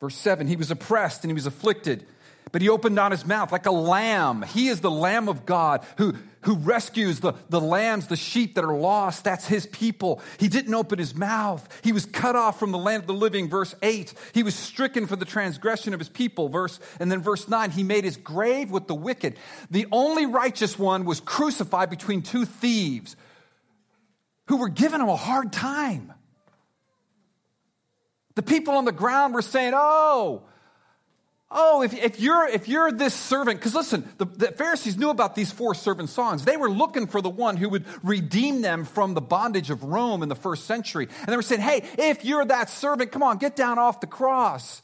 Verse 0.00 0.16
7 0.16 0.46
He 0.46 0.56
was 0.56 0.70
oppressed 0.70 1.24
and 1.24 1.30
he 1.30 1.34
was 1.34 1.46
afflicted, 1.46 2.06
but 2.52 2.62
he 2.62 2.68
opened 2.68 2.94
not 2.94 3.12
his 3.12 3.26
mouth 3.26 3.52
like 3.52 3.66
a 3.66 3.72
lamb. 3.72 4.42
He 4.42 4.68
is 4.68 4.80
the 4.80 4.90
Lamb 4.90 5.28
of 5.28 5.46
God 5.46 5.84
who, 5.98 6.14
who 6.42 6.54
rescues 6.54 7.20
the, 7.20 7.34
the 7.48 7.60
lambs, 7.60 8.06
the 8.06 8.16
sheep 8.16 8.54
that 8.54 8.64
are 8.64 8.76
lost. 8.76 9.24
That's 9.24 9.46
his 9.46 9.66
people. 9.66 10.22
He 10.38 10.48
didn't 10.48 10.74
open 10.74 10.98
his 10.98 11.14
mouth. 11.14 11.66
He 11.82 11.92
was 11.92 12.06
cut 12.06 12.36
off 12.36 12.58
from 12.58 12.72
the 12.72 12.78
land 12.78 13.02
of 13.02 13.06
the 13.08 13.14
living. 13.14 13.48
Verse 13.48 13.74
8. 13.82 14.14
He 14.32 14.42
was 14.42 14.54
stricken 14.54 15.06
for 15.06 15.16
the 15.16 15.24
transgression 15.24 15.92
of 15.92 16.00
his 16.00 16.08
people. 16.08 16.48
Verse, 16.48 16.78
and 17.00 17.10
then 17.10 17.20
verse 17.20 17.48
9. 17.48 17.70
He 17.72 17.82
made 17.82 18.04
his 18.04 18.16
grave 18.16 18.70
with 18.70 18.86
the 18.86 18.94
wicked. 18.94 19.36
The 19.70 19.86
only 19.90 20.26
righteous 20.26 20.78
one 20.78 21.04
was 21.04 21.20
crucified 21.20 21.90
between 21.90 22.22
two 22.22 22.44
thieves 22.44 23.16
who 24.46 24.58
were 24.58 24.68
giving 24.68 25.00
him 25.00 25.08
a 25.08 25.16
hard 25.16 25.52
time. 25.52 26.12
The 28.36 28.42
people 28.42 28.74
on 28.74 28.84
the 28.84 28.92
ground 28.92 29.34
were 29.34 29.42
saying, 29.42 29.72
Oh, 29.74 30.42
oh, 31.50 31.82
if, 31.82 31.94
if, 31.94 32.20
you're, 32.20 32.46
if 32.46 32.68
you're 32.68 32.92
this 32.92 33.14
servant, 33.14 33.58
because 33.58 33.74
listen, 33.74 34.08
the, 34.18 34.26
the 34.26 34.52
Pharisees 34.52 34.96
knew 34.96 35.10
about 35.10 35.34
these 35.34 35.50
four 35.50 35.74
servant 35.74 36.10
songs. 36.10 36.44
They 36.44 36.56
were 36.56 36.70
looking 36.70 37.06
for 37.06 37.20
the 37.20 37.30
one 37.30 37.56
who 37.56 37.70
would 37.70 37.86
redeem 38.04 38.60
them 38.60 38.84
from 38.84 39.14
the 39.14 39.22
bondage 39.22 39.70
of 39.70 39.82
Rome 39.82 40.22
in 40.22 40.28
the 40.28 40.36
first 40.36 40.66
century. 40.66 41.08
And 41.20 41.28
they 41.28 41.36
were 41.36 41.42
saying, 41.42 41.62
Hey, 41.62 41.82
if 41.98 42.24
you're 42.24 42.44
that 42.44 42.70
servant, 42.70 43.10
come 43.10 43.22
on, 43.22 43.38
get 43.38 43.56
down 43.56 43.78
off 43.78 44.00
the 44.00 44.06
cross. 44.06 44.82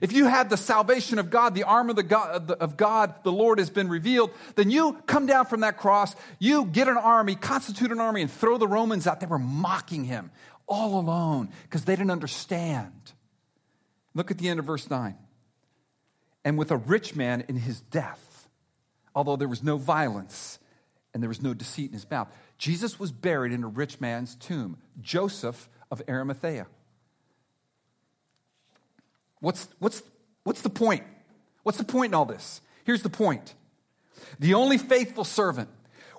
If 0.00 0.12
you 0.12 0.26
have 0.26 0.48
the 0.48 0.56
salvation 0.56 1.18
of 1.18 1.28
God, 1.28 1.56
the 1.56 1.64
arm 1.64 1.90
of, 1.90 1.96
the 1.96 2.04
God, 2.04 2.52
of 2.52 2.76
God, 2.76 3.14
the 3.24 3.32
Lord 3.32 3.58
has 3.58 3.68
been 3.68 3.88
revealed, 3.88 4.30
then 4.54 4.70
you 4.70 4.96
come 5.06 5.26
down 5.26 5.46
from 5.46 5.60
that 5.60 5.76
cross, 5.76 6.14
you 6.38 6.66
get 6.66 6.86
an 6.86 6.96
army, 6.96 7.34
constitute 7.34 7.90
an 7.90 7.98
army, 7.98 8.22
and 8.22 8.30
throw 8.30 8.58
the 8.58 8.68
Romans 8.68 9.08
out. 9.08 9.18
They 9.18 9.26
were 9.26 9.40
mocking 9.40 10.04
him 10.04 10.30
all 10.68 10.98
alone 10.98 11.50
because 11.64 11.84
they 11.84 11.96
didn't 11.96 12.10
understand. 12.10 13.12
Look 14.14 14.30
at 14.30 14.38
the 14.38 14.48
end 14.48 14.58
of 14.58 14.66
verse 14.66 14.88
9. 14.88 15.16
And 16.44 16.58
with 16.58 16.70
a 16.70 16.76
rich 16.76 17.16
man 17.16 17.44
in 17.48 17.56
his 17.56 17.80
death, 17.80 18.48
although 19.14 19.36
there 19.36 19.48
was 19.48 19.62
no 19.62 19.76
violence 19.76 20.58
and 21.12 21.22
there 21.22 21.28
was 21.28 21.42
no 21.42 21.54
deceit 21.54 21.86
in 21.86 21.92
his 21.92 22.08
mouth, 22.10 22.28
Jesus 22.58 22.98
was 22.98 23.12
buried 23.12 23.52
in 23.52 23.64
a 23.64 23.68
rich 23.68 24.00
man's 24.00 24.34
tomb, 24.34 24.76
Joseph 25.00 25.68
of 25.90 26.02
Arimathea. 26.08 26.66
What's, 29.40 29.68
what's, 29.78 30.02
what's 30.44 30.62
the 30.62 30.70
point? 30.70 31.04
What's 31.62 31.78
the 31.78 31.84
point 31.84 32.10
in 32.10 32.14
all 32.14 32.24
this? 32.24 32.60
Here's 32.84 33.02
the 33.02 33.10
point 33.10 33.54
the 34.40 34.54
only 34.54 34.78
faithful 34.78 35.24
servant 35.24 35.68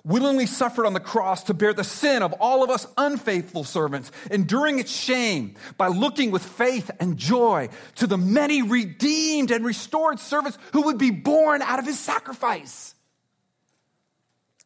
willingly 0.04 0.46
suffered 0.46 0.86
on 0.86 0.92
the 0.92 1.00
cross 1.00 1.44
to 1.44 1.54
bear 1.54 1.72
the 1.72 1.84
sin 1.84 2.22
of 2.22 2.32
all 2.34 2.62
of 2.62 2.70
us 2.70 2.86
unfaithful 2.96 3.64
servants, 3.64 4.10
enduring 4.30 4.78
its 4.78 4.90
shame 4.90 5.54
by 5.76 5.88
looking 5.88 6.30
with 6.30 6.42
faith 6.42 6.90
and 7.00 7.16
joy 7.16 7.68
to 7.96 8.06
the 8.06 8.16
many 8.16 8.62
redeemed 8.62 9.50
and 9.50 9.64
restored 9.64 10.18
servants 10.18 10.58
who 10.72 10.82
would 10.82 10.98
be 10.98 11.10
born 11.10 11.62
out 11.62 11.78
of 11.78 11.86
his 11.86 11.98
sacrifice 11.98 12.94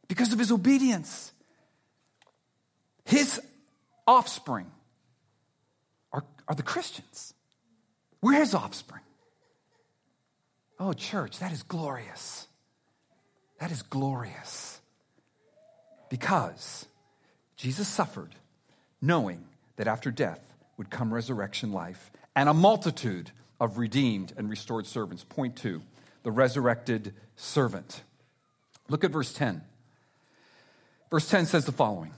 because 0.09 0.33
of 0.33 0.39
his 0.39 0.53
obedience. 0.53 1.33
His 3.05 3.41
offspring 4.07 4.71
are, 6.13 6.25
are 6.49 6.55
the 6.55 6.63
Christians. 6.63 7.35
We're 8.23 8.39
his 8.39 8.55
offspring. 8.55 9.03
Oh, 10.79 10.93
church, 10.93 11.39
that 11.39 11.53
is 11.53 11.63
glorious. 11.63 12.47
That 13.61 13.71
is 13.71 13.83
glorious. 13.83 14.74
Because 16.15 16.87
Jesus 17.57 17.89
suffered 17.89 18.37
knowing 19.03 19.47
that 19.75 19.89
after 19.89 20.13
death 20.13 20.55
would 20.77 20.89
come 20.89 21.13
resurrection 21.13 21.73
life 21.73 22.13
and 22.37 22.49
a 22.49 22.55
multitude 22.55 23.33
of 23.59 23.79
redeemed 23.79 24.33
and 24.37 24.49
restored 24.49 24.87
servants. 24.87 25.25
Point 25.25 25.57
two, 25.57 25.83
the 26.23 26.31
resurrected 26.31 27.15
servant. 27.35 28.05
Look 28.89 29.03
at 29.03 29.11
verse 29.11 29.33
10. 29.33 29.63
Verse 31.11 31.29
10 31.29 31.47
says 31.47 31.65
the 31.65 31.73
following 31.73 32.13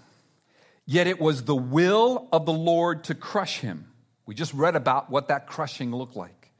Yet 0.84 1.06
it 1.06 1.18
was 1.18 1.44
the 1.44 1.56
will 1.56 2.28
of 2.32 2.44
the 2.44 2.52
Lord 2.52 3.04
to 3.04 3.14
crush 3.14 3.60
him. 3.60 3.86
We 4.26 4.34
just 4.34 4.52
read 4.52 4.76
about 4.76 5.08
what 5.08 5.28
that 5.28 5.46
crushing 5.46 5.90
looked 5.90 6.16
like. 6.16 6.50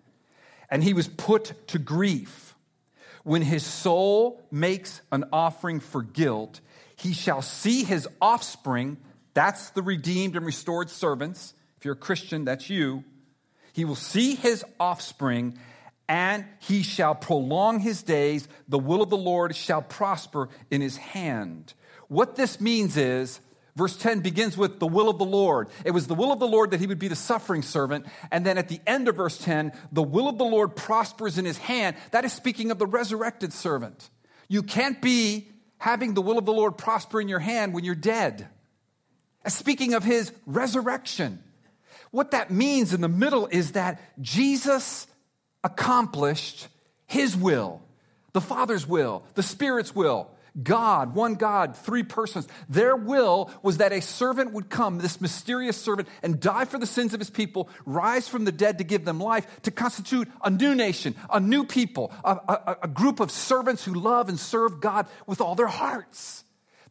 And 0.71 0.83
he 0.83 0.95
was 0.95 1.07
put 1.07 1.69
to 1.69 1.79
grief. 1.79 2.55
When 3.25 3.43
his 3.43 3.67
soul 3.67 4.41
makes 4.51 5.03
an 5.13 5.25
offering 5.33 5.81
for 5.81 6.03
guilt, 6.03 6.61
he 7.07 7.13
shall 7.13 7.41
see 7.41 7.85
his 7.85 8.09
offspring 8.21 8.99
That's 9.33 9.69
the 9.71 9.83
redeemed 9.83 10.35
and 10.35 10.47
restored 10.47 10.89
servants. 10.89 11.53
If 11.77 11.85
you're 11.85 11.93
a 11.93 11.99
Christian, 11.99 12.47
that's 12.47 12.71
you. 12.71 13.05
He 13.75 13.85
will 13.85 13.95
see 13.95 14.35
his 14.35 14.65
offspring 14.81 15.59
and 16.09 16.47
he 16.61 16.83
shall 16.83 17.15
prolong 17.15 17.81
his 17.81 18.03
days. 18.03 18.49
The 18.67 18.79
will 18.79 19.03
of 19.03 19.11
the 19.11 19.17
Lord 19.19 19.55
shall 19.55 19.83
prosper 19.83 20.49
in 20.71 20.81
his 20.81 20.97
hand. 20.97 21.75
What 22.09 22.37
this 22.37 22.63
means 22.63 22.97
is, 22.97 23.41
verse 23.77 23.95
10 23.99 24.21
begins 24.21 24.57
with 24.57 24.81
the 24.81 24.87
will 24.87 25.11
of 25.11 25.19
the 25.19 25.27
Lord. 25.27 25.69
It 25.85 25.91
was 25.91 26.07
the 26.07 26.15
will 26.15 26.33
of 26.33 26.41
the 26.41 26.49
Lord 26.49 26.71
that 26.71 26.81
he 26.81 26.87
would 26.87 26.99
be 26.99 27.09
the 27.09 27.15
suffering 27.15 27.61
servant. 27.61 28.07
And 28.33 28.47
then 28.47 28.57
at 28.57 28.69
the 28.69 28.81
end 28.87 29.07
of 29.07 29.17
verse 29.17 29.37
10, 29.37 29.73
the 29.93 30.03
will 30.03 30.29
of 30.29 30.39
the 30.39 30.45
Lord 30.45 30.77
prospers 30.77 31.37
in 31.37 31.45
his 31.45 31.59
hand. 31.59 31.97
That 32.13 32.25
is 32.25 32.33
speaking 32.33 32.71
of 32.71 32.79
the 32.79 32.87
resurrected 32.87 33.53
servant. 33.53 34.09
You 34.49 34.63
can't 34.63 35.03
be 35.03 35.51
having 35.79 36.15
the 36.15 36.23
will 36.23 36.39
of 36.39 36.45
the 36.45 36.53
Lord 36.53 36.79
prosper 36.79 37.21
in 37.21 37.29
your 37.29 37.39
hand 37.39 37.75
when 37.75 37.85
you're 37.85 37.95
dead. 37.95 38.49
Speaking 39.47 39.95
of 39.95 40.03
his 40.03 40.33
resurrection, 40.45 41.43
what 42.11 42.33
that 42.33 42.51
means 42.51 42.93
in 42.93 43.01
the 43.01 43.09
middle 43.09 43.47
is 43.47 43.73
that 43.73 44.01
Jesus 44.21 45.07
accomplished 45.63 46.69
his 47.07 47.37
will, 47.37 47.83
the 48.33 48.41
Father's 48.41 48.87
will, 48.87 49.23
the 49.35 49.43
Spirit's 49.43 49.95
will. 49.95 50.31
God, 50.63 51.15
one 51.15 51.35
God, 51.35 51.77
three 51.77 52.03
persons. 52.03 52.49
Their 52.69 52.97
will 52.97 53.51
was 53.63 53.79
that 53.79 53.93
a 53.93 54.01
servant 54.01 54.53
would 54.53 54.71
come, 54.71 54.99
this 54.99 55.21
mysterious 55.21 55.77
servant, 55.77 56.09
and 56.23 56.41
die 56.41 56.65
for 56.65 56.79
the 56.79 56.87
sins 56.87 57.13
of 57.13 57.21
his 57.21 57.31
people, 57.31 57.69
rise 57.85 58.29
from 58.29 58.45
the 58.45 58.53
dead 58.53 58.79
to 58.79 58.85
give 58.85 59.05
them 59.05 59.21
life, 59.21 59.47
to 59.63 59.71
constitute 59.71 60.29
a 60.43 60.51
new 60.51 60.75
nation, 60.75 61.15
a 61.31 61.41
new 61.41 61.65
people, 61.65 62.13
a, 62.25 62.31
a, 62.31 62.77
a 62.85 62.89
group 62.89 63.21
of 63.21 63.31
servants 63.31 63.85
who 63.85 63.95
love 63.95 64.29
and 64.29 64.41
serve 64.41 64.81
God 64.81 65.07
with 65.27 65.41
all 65.41 65.55
their 65.55 65.67
hearts. 65.67 66.45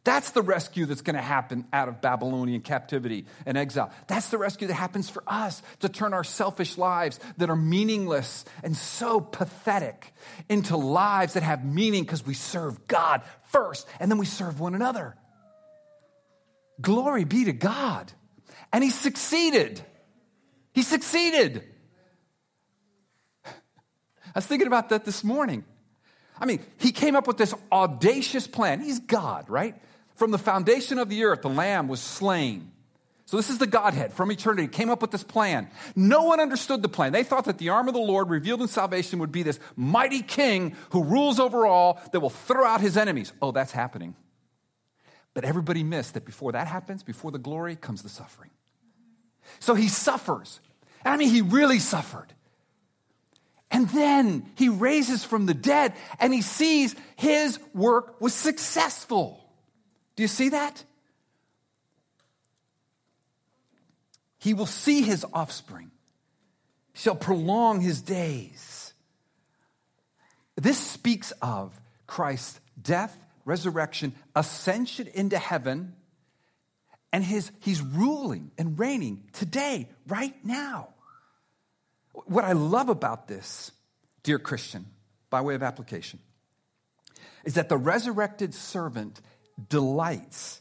That's 0.06 0.30
the 0.30 0.40
rescue 0.40 0.86
that's 0.86 1.02
going 1.02 1.16
to 1.16 1.20
happen 1.20 1.66
out 1.72 1.88
of 1.88 2.00
Babylonian 2.00 2.60
captivity 2.60 3.26
and 3.44 3.58
exile. 3.58 3.90
That's 4.06 4.28
the 4.28 4.38
rescue 4.38 4.68
that 4.68 4.74
happens 4.74 5.10
for 5.10 5.20
us 5.26 5.60
to 5.80 5.88
turn 5.88 6.14
our 6.14 6.22
selfish 6.22 6.78
lives 6.78 7.18
that 7.38 7.50
are 7.50 7.56
meaningless 7.56 8.44
and 8.62 8.76
so 8.76 9.18
pathetic 9.20 10.14
into 10.48 10.76
lives 10.76 11.32
that 11.32 11.42
have 11.42 11.64
meaning 11.64 12.04
because 12.04 12.24
we 12.24 12.34
serve 12.34 12.86
God 12.86 13.22
first 13.50 13.88
and 13.98 14.08
then 14.08 14.18
we 14.18 14.26
serve 14.26 14.60
one 14.60 14.76
another. 14.76 15.16
Glory 16.80 17.24
be 17.24 17.46
to 17.46 17.52
God. 17.52 18.12
And 18.72 18.84
he 18.84 18.90
succeeded. 18.90 19.84
He 20.72 20.82
succeeded. 20.82 21.64
I 23.44 23.50
was 24.36 24.46
thinking 24.46 24.68
about 24.68 24.90
that 24.90 25.04
this 25.04 25.24
morning. 25.24 25.64
I 26.38 26.46
mean, 26.46 26.60
he 26.78 26.92
came 26.92 27.16
up 27.16 27.26
with 27.26 27.38
this 27.38 27.52
audacious 27.72 28.46
plan. 28.46 28.80
He's 28.80 29.00
God, 29.00 29.50
right? 29.50 29.74
From 30.16 30.30
the 30.30 30.38
foundation 30.38 30.98
of 30.98 31.08
the 31.08 31.24
earth, 31.24 31.42
the 31.42 31.48
Lamb 31.48 31.88
was 31.88 32.00
slain. 32.00 32.72
So, 33.26 33.36
this 33.36 33.50
is 33.50 33.58
the 33.58 33.66
Godhead 33.66 34.12
from 34.12 34.30
eternity, 34.30 34.68
came 34.68 34.88
up 34.88 35.02
with 35.02 35.10
this 35.10 35.24
plan. 35.24 35.68
No 35.96 36.24
one 36.24 36.38
understood 36.38 36.80
the 36.80 36.88
plan. 36.88 37.12
They 37.12 37.24
thought 37.24 37.46
that 37.46 37.58
the 37.58 37.70
arm 37.70 37.88
of 37.88 37.94
the 37.94 38.00
Lord 38.00 38.30
revealed 38.30 38.62
in 38.62 38.68
salvation 38.68 39.18
would 39.18 39.32
be 39.32 39.42
this 39.42 39.58
mighty 39.74 40.22
king 40.22 40.76
who 40.90 41.02
rules 41.02 41.40
over 41.40 41.66
all 41.66 42.00
that 42.12 42.20
will 42.20 42.30
throw 42.30 42.64
out 42.64 42.80
his 42.80 42.96
enemies. 42.96 43.32
Oh, 43.42 43.50
that's 43.50 43.72
happening. 43.72 44.14
But 45.34 45.44
everybody 45.44 45.82
missed 45.82 46.14
that 46.14 46.24
before 46.24 46.52
that 46.52 46.68
happens, 46.68 47.02
before 47.02 47.32
the 47.32 47.38
glory, 47.38 47.74
comes 47.74 48.02
the 48.02 48.08
suffering. 48.08 48.50
So 49.58 49.74
he 49.74 49.88
suffers. 49.88 50.60
I 51.04 51.16
mean, 51.16 51.30
he 51.30 51.42
really 51.42 51.78
suffered. 51.78 52.32
And 53.70 53.88
then 53.90 54.50
he 54.54 54.68
raises 54.68 55.24
from 55.24 55.46
the 55.46 55.54
dead 55.54 55.94
and 56.20 56.32
he 56.32 56.42
sees 56.42 56.94
his 57.16 57.58
work 57.74 58.20
was 58.20 58.34
successful. 58.34 59.45
Do 60.16 60.22
you 60.22 60.28
see 60.28 60.48
that? 60.48 60.82
He 64.38 64.54
will 64.54 64.66
see 64.66 65.02
his 65.02 65.24
offspring, 65.32 65.90
shall 66.94 67.16
prolong 67.16 67.80
his 67.80 68.00
days. 68.00 68.92
This 70.56 70.78
speaks 70.78 71.32
of 71.42 71.78
Christ's 72.06 72.60
death, 72.80 73.26
resurrection, 73.44 74.14
ascension 74.34 75.08
into 75.12 75.38
heaven, 75.38 75.94
and 77.12 77.22
his, 77.22 77.50
he's 77.60 77.82
ruling 77.82 78.50
and 78.56 78.78
reigning 78.78 79.24
today, 79.32 79.88
right 80.06 80.34
now. 80.44 80.88
What 82.12 82.44
I 82.44 82.52
love 82.52 82.88
about 82.88 83.28
this, 83.28 83.72
dear 84.22 84.38
Christian, 84.38 84.86
by 85.28 85.40
way 85.40 85.54
of 85.54 85.62
application, 85.62 86.20
is 87.44 87.54
that 87.54 87.68
the 87.68 87.76
resurrected 87.76 88.54
servant 88.54 89.20
delights, 89.68 90.60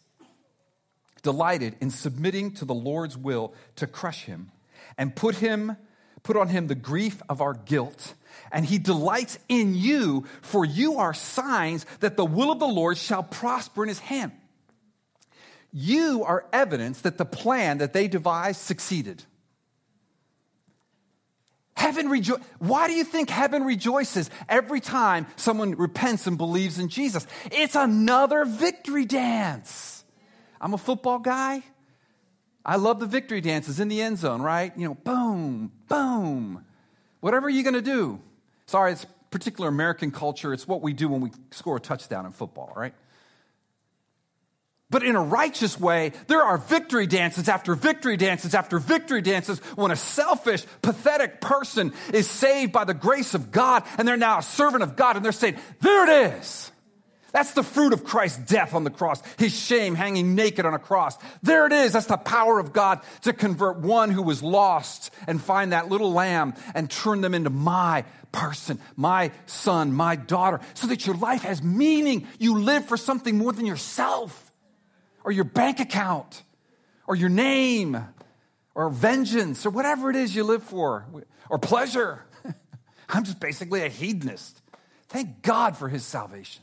delighted 1.21 1.75
in 1.81 1.89
submitting 1.89 2.51
to 2.51 2.65
the 2.65 2.73
Lord's 2.73 3.17
will 3.17 3.53
to 3.75 3.87
crush 3.87 4.25
him 4.25 4.51
and 4.97 5.15
put 5.15 5.35
him, 5.35 5.77
put 6.23 6.37
on 6.37 6.47
him 6.47 6.67
the 6.67 6.75
grief 6.75 7.21
of 7.29 7.41
our 7.41 7.53
guilt. 7.53 8.13
And 8.51 8.65
he 8.65 8.77
delights 8.77 9.39
in 9.49 9.75
you, 9.75 10.25
for 10.41 10.65
you 10.65 10.97
are 10.97 11.13
signs 11.13 11.85
that 11.99 12.17
the 12.17 12.25
will 12.25 12.51
of 12.51 12.59
the 12.59 12.67
Lord 12.67 12.97
shall 12.97 13.23
prosper 13.23 13.83
in 13.83 13.89
his 13.89 13.99
hand. 13.99 14.31
You 15.71 16.23
are 16.23 16.45
evidence 16.53 17.01
that 17.01 17.17
the 17.17 17.25
plan 17.25 17.79
that 17.79 17.93
they 17.93 18.07
devised 18.07 18.61
succeeded. 18.61 19.23
Heaven 21.75 22.09
rejoices. 22.09 22.45
Why 22.59 22.87
do 22.87 22.93
you 22.93 23.03
think 23.03 23.29
heaven 23.29 23.63
rejoices 23.63 24.29
every 24.47 24.79
time 24.79 25.27
someone 25.35 25.71
repents 25.75 26.25
and 26.25 26.37
believes 26.37 26.79
in 26.79 26.87
Jesus? 26.87 27.27
It's 27.51 27.75
another 27.75 28.45
victory 28.45 29.05
dance. 29.05 30.03
I'm 30.61 30.73
a 30.73 30.77
football 30.77 31.19
guy. 31.19 31.63
I 32.65 32.77
love 32.77 32.99
the 32.99 33.05
victory 33.05 33.41
dances 33.41 33.79
in 33.79 33.89
the 33.89 34.01
end 34.01 34.17
zone, 34.17 34.41
right? 34.41 34.71
You 34.75 34.87
know, 34.87 34.93
boom, 34.95 35.71
boom. 35.87 36.65
Whatever 37.19 37.49
you're 37.49 37.63
going 37.63 37.75
to 37.75 37.81
do. 37.81 38.19
Sorry, 38.65 38.93
it's 38.93 39.05
particular 39.29 39.69
American 39.69 40.11
culture. 40.11 40.53
It's 40.53 40.67
what 40.67 40.81
we 40.81 40.93
do 40.93 41.09
when 41.09 41.21
we 41.21 41.31
score 41.51 41.75
a 41.75 41.79
touchdown 41.79 42.25
in 42.25 42.31
football, 42.31 42.73
right? 42.75 42.93
But 44.91 45.03
in 45.03 45.15
a 45.15 45.21
righteous 45.21 45.79
way, 45.79 46.13
there 46.27 46.43
are 46.43 46.59
victory 46.59 47.07
dances 47.07 47.49
after 47.49 47.73
victory 47.73 48.17
dances 48.17 48.53
after 48.53 48.77
victory 48.77 49.21
dances 49.21 49.59
when 49.75 49.89
a 49.89 49.95
selfish, 49.95 50.63
pathetic 50.83 51.41
person 51.41 51.91
is 52.13 52.29
saved 52.29 52.71
by 52.71 52.83
the 52.83 52.93
grace 52.93 53.33
of 53.33 53.51
God 53.51 53.83
and 53.97 54.07
they're 54.07 54.15
now 54.15 54.39
a 54.39 54.43
servant 54.43 54.83
of 54.83 54.95
God 54.95 55.15
and 55.15 55.25
they're 55.25 55.31
saying, 55.31 55.57
There 55.81 56.03
it 56.03 56.37
is. 56.37 56.71
That's 57.31 57.51
the 57.51 57.63
fruit 57.63 57.91
of 57.91 58.05
Christ's 58.05 58.37
death 58.37 58.73
on 58.73 58.85
the 58.85 58.89
cross, 58.89 59.21
his 59.37 59.53
shame 59.59 59.93
hanging 59.93 60.35
naked 60.35 60.65
on 60.65 60.73
a 60.73 60.79
cross. 60.79 61.17
There 61.43 61.65
it 61.65 61.73
is. 61.73 61.91
That's 61.91 62.05
the 62.05 62.15
power 62.15 62.59
of 62.59 62.71
God 62.71 63.01
to 63.23 63.33
convert 63.33 63.79
one 63.79 64.09
who 64.09 64.21
was 64.21 64.41
lost 64.41 65.13
and 65.27 65.41
find 65.41 65.73
that 65.73 65.89
little 65.89 66.13
lamb 66.13 66.53
and 66.73 66.89
turn 66.89 67.19
them 67.19 67.33
into 67.33 67.49
my 67.49 68.05
person, 68.31 68.79
my 68.95 69.31
son, 69.47 69.91
my 69.91 70.15
daughter, 70.15 70.61
so 70.75 70.87
that 70.87 71.05
your 71.05 71.17
life 71.17 71.41
has 71.41 71.61
meaning. 71.61 72.25
You 72.39 72.59
live 72.59 72.85
for 72.85 72.95
something 72.95 73.37
more 73.37 73.51
than 73.51 73.65
yourself 73.65 74.44
or 75.25 75.31
your 75.31 75.43
bank 75.43 75.79
account 75.79 76.43
or 77.07 77.15
your 77.15 77.29
name 77.29 77.97
or 78.75 78.89
vengeance 78.89 79.65
or 79.65 79.71
whatever 79.71 80.09
it 80.09 80.15
is 80.15 80.35
you 80.35 80.43
live 80.43 80.63
for 80.63 81.05
or 81.49 81.57
pleasure. 81.57 82.23
I'm 83.09 83.23
just 83.23 83.39
basically 83.39 83.81
a 83.81 83.89
hedonist. 83.89 84.61
Thank 85.09 85.41
God 85.41 85.75
for 85.75 85.89
his 85.89 86.05
salvation. 86.05 86.61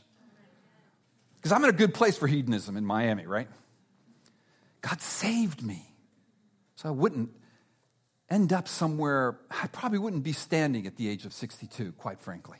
Because 1.35 1.51
I'm 1.51 1.63
in 1.65 1.69
a 1.69 1.77
good 1.77 1.93
place 1.93 2.17
for 2.17 2.25
hedonism 2.25 2.77
in 2.77 2.85
Miami, 2.85 3.27
right? 3.27 3.49
God 4.81 5.01
saved 5.01 5.61
me. 5.61 5.85
So 6.75 6.87
I 6.87 6.91
wouldn't 6.91 7.31
end 8.29 8.53
up 8.53 8.67
somewhere, 8.69 9.39
I 9.51 9.67
probably 9.67 9.99
wouldn't 9.99 10.23
be 10.23 10.31
standing 10.31 10.87
at 10.87 10.95
the 10.95 11.09
age 11.09 11.25
of 11.25 11.33
62, 11.33 11.91
quite 11.93 12.19
frankly. 12.19 12.57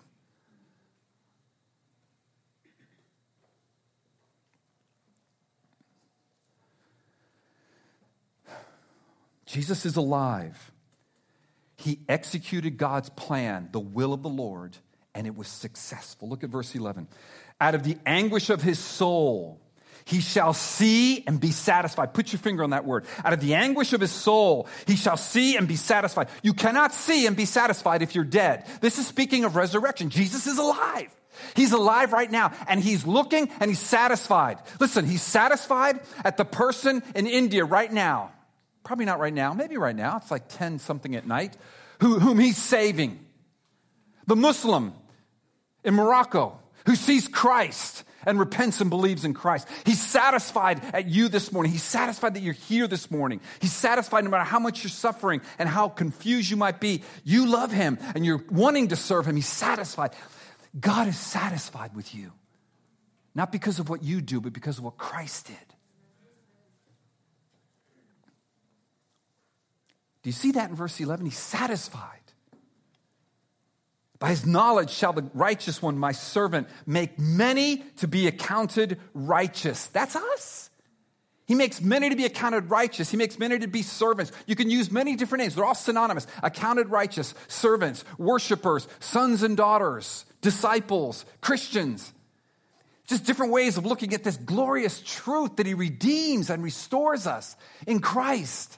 Jesus 9.54 9.86
is 9.86 9.98
alive. 9.98 10.72
He 11.76 12.00
executed 12.10 12.76
God's 12.76 13.10
plan, 13.10 13.70
the 13.72 13.80
will 13.80 14.12
of 14.12 14.24
the 14.24 14.30
Lord, 14.30 14.76
and 15.13 15.28
it 15.28 15.36
was 15.36 15.48
successful. 15.48 16.28
Look 16.28 16.44
at 16.44 16.50
verse 16.50 16.74
11. 16.74 17.08
Out 17.62 17.76
of 17.76 17.84
the 17.84 17.98
anguish 18.04 18.50
of 18.50 18.63
his 18.63 18.80
soul, 18.80 19.62
he 20.06 20.22
shall 20.22 20.56
see 20.56 21.24
and 21.28 21.39
be 21.39 21.52
satisfied. 21.52 22.16
Put 22.16 22.34
your 22.34 22.39
finger 22.39 22.63
on 22.63 22.72
that 22.72 22.84
word. 22.84 23.06
Out 23.24 23.34
of 23.34 23.42
the 23.42 23.54
anguish 23.54 23.94
of 23.94 24.02
his 24.02 24.12
soul, 24.12 24.68
he 24.88 24.96
shall 24.96 25.18
see 25.18 25.56
and 25.56 25.68
be 25.68 25.76
satisfied. 25.76 26.30
You 26.42 26.56
cannot 26.56 26.92
see 26.92 27.28
and 27.28 27.38
be 27.38 27.46
satisfied 27.46 28.02
if 28.02 28.16
you're 28.16 28.24
dead. 28.24 28.66
This 28.82 28.98
is 28.98 29.06
speaking 29.06 29.46
of 29.46 29.56
resurrection. 29.56 30.10
Jesus 30.10 30.48
is 30.48 30.58
alive. 30.58 31.16
He's 31.56 31.74
alive 31.74 32.12
right 32.12 32.32
now 32.32 32.54
and 32.68 32.82
he's 32.82 33.06
looking 33.06 33.50
and 33.60 33.70
he's 33.70 33.80
satisfied. 33.80 34.58
Listen, 34.80 35.06
he's 35.06 35.22
satisfied 35.22 36.00
at 36.26 36.38
the 36.38 36.46
person 36.46 37.04
in 37.13 37.28
India 37.28 37.66
right 37.66 37.94
now 37.94 38.32
probably 38.84 39.06
not 39.06 39.19
right 39.19 39.34
now, 39.34 39.54
maybe 39.54 39.78
right 39.78 39.96
now, 39.96 40.17
it's 40.17 40.32
like 40.32 40.48
10 40.50 40.80
something 40.80 41.15
at 41.15 41.26
night, 41.26 41.58
who, 42.00 42.19
whom 42.19 42.39
he's 42.39 42.58
saving. 42.58 43.19
The 44.28 44.36
Muslim 44.36 44.93
in 45.84 45.93
Morocco 45.93 46.60
who 46.86 46.96
sees 46.96 47.28
Christ 47.28 48.04
and 48.26 48.39
repents 48.39 48.80
and 48.82 48.89
believes 48.89 49.26
in 49.26 49.34
Christ. 49.34 49.67
He's 49.86 50.02
satisfied 50.02 50.82
at 50.93 51.08
you 51.08 51.28
this 51.28 51.52
morning. 51.52 51.72
He's 51.72 51.84
satisfied 51.84 52.36
that 52.36 52.41
you're 52.41 52.54
here 52.54 52.88
this 52.88 53.12
morning. 53.12 53.41
He's 53.60 53.74
satisfied 53.74 54.24
no 54.24 54.30
matter 54.30 54.43
how 54.43 54.60
much 54.60 54.84
you're 54.84 54.89
suffering 54.89 55.41
and 55.60 55.67
how 55.67 55.89
confused 55.89 56.50
you 56.50 56.58
might 56.58 56.80
be. 56.80 57.04
You 57.24 57.48
love 57.48 57.72
him 57.72 57.98
and 58.15 58.26
you're 58.26 58.43
wanting 58.50 58.89
to 58.89 58.96
serve 58.96 59.26
him. 59.26 59.36
He's 59.36 59.48
satisfied. 59.48 60.12
God 60.80 61.08
is 61.08 61.17
satisfied 61.17 61.96
with 61.96 62.15
you. 62.15 62.32
Not 63.36 63.52
because 63.52 63.80
of 63.80 63.89
what 63.89 64.04
you 64.04 64.22
do, 64.22 64.39
but 64.39 64.54
because 64.54 64.78
of 64.78 64.84
what 64.84 64.98
Christ 64.98 65.48
did. 65.48 65.73
Do 70.24 70.30
you 70.30 70.34
see 70.34 70.52
that 70.52 70.70
in 70.70 70.76
verse 70.76 71.00
11? 71.00 71.26
He's 71.26 71.38
satisfied. 71.38 72.20
By 74.20 74.30
his 74.30 74.46
knowledge 74.46 74.90
shall 74.90 75.12
the 75.12 75.30
righteous 75.34 75.82
one, 75.82 75.98
my 75.98 76.14
servant, 76.14 76.70
make 76.86 77.20
many 77.20 77.84
to 77.98 78.08
be 78.08 78.28
accounted 78.28 78.98
righteous. 79.14 79.88
That's 79.88 80.16
us. 80.16 80.70
He 81.46 81.56
makes 81.56 81.82
many 81.82 82.10
to 82.10 82.16
be 82.16 82.24
accounted 82.24 82.70
righteous. 82.70 83.12
He 83.12 83.18
makes 83.18 83.38
many 83.38 83.60
to 83.60 83.68
be 83.68 83.82
servants. 83.82 84.32
You 84.46 84.56
can 84.56 84.70
use 84.70 84.90
many 84.90 85.18
different 85.18 85.42
names. 85.42 85.56
They're 85.56 85.66
all 85.66 85.76
synonymous. 85.76 86.26
Accounted 86.42 86.88
righteous, 86.88 87.36
servants, 87.50 88.06
worshipers, 88.18 88.88
sons 89.02 89.44
and 89.44 89.58
daughters, 89.58 90.24
disciples, 90.40 91.26
Christians. 91.42 92.14
Just 93.08 93.26
different 93.26 93.52
ways 93.52 93.78
of 93.78 93.86
looking 93.86 94.14
at 94.14 94.24
this 94.24 94.38
glorious 94.38 95.02
truth 95.02 95.58
that 95.58 95.66
he 95.66 95.74
redeems 95.74 96.50
and 96.50 96.64
restores 96.64 97.28
us 97.28 97.58
in 97.86 98.00
Christ 98.00 98.78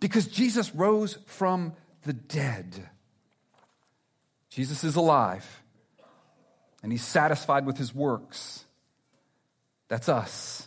because 0.00 0.26
Jesus 0.26 0.74
rose 0.74 1.18
from 1.26 1.74
the 2.02 2.14
dead. 2.14 2.88
Jesus 4.48 4.82
is 4.82 4.96
alive 4.96 5.62
and 6.82 6.90
he's 6.90 7.04
satisfied 7.04 7.66
with 7.66 7.76
his 7.76 7.94
works. 7.94 8.64
That's 9.88 10.08
us. 10.08 10.66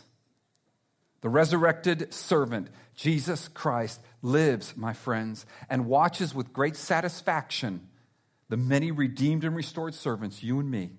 The 1.20 1.28
resurrected 1.28 2.12
servant, 2.14 2.68
Jesus 2.94 3.48
Christ, 3.48 4.00
lives, 4.22 4.74
my 4.76 4.92
friends, 4.92 5.46
and 5.68 5.86
watches 5.86 6.34
with 6.34 6.52
great 6.52 6.76
satisfaction 6.76 7.88
the 8.48 8.56
many 8.56 8.90
redeemed 8.90 9.42
and 9.42 9.56
restored 9.56 9.94
servants, 9.94 10.42
you 10.42 10.60
and 10.60 10.70
me, 10.70 10.90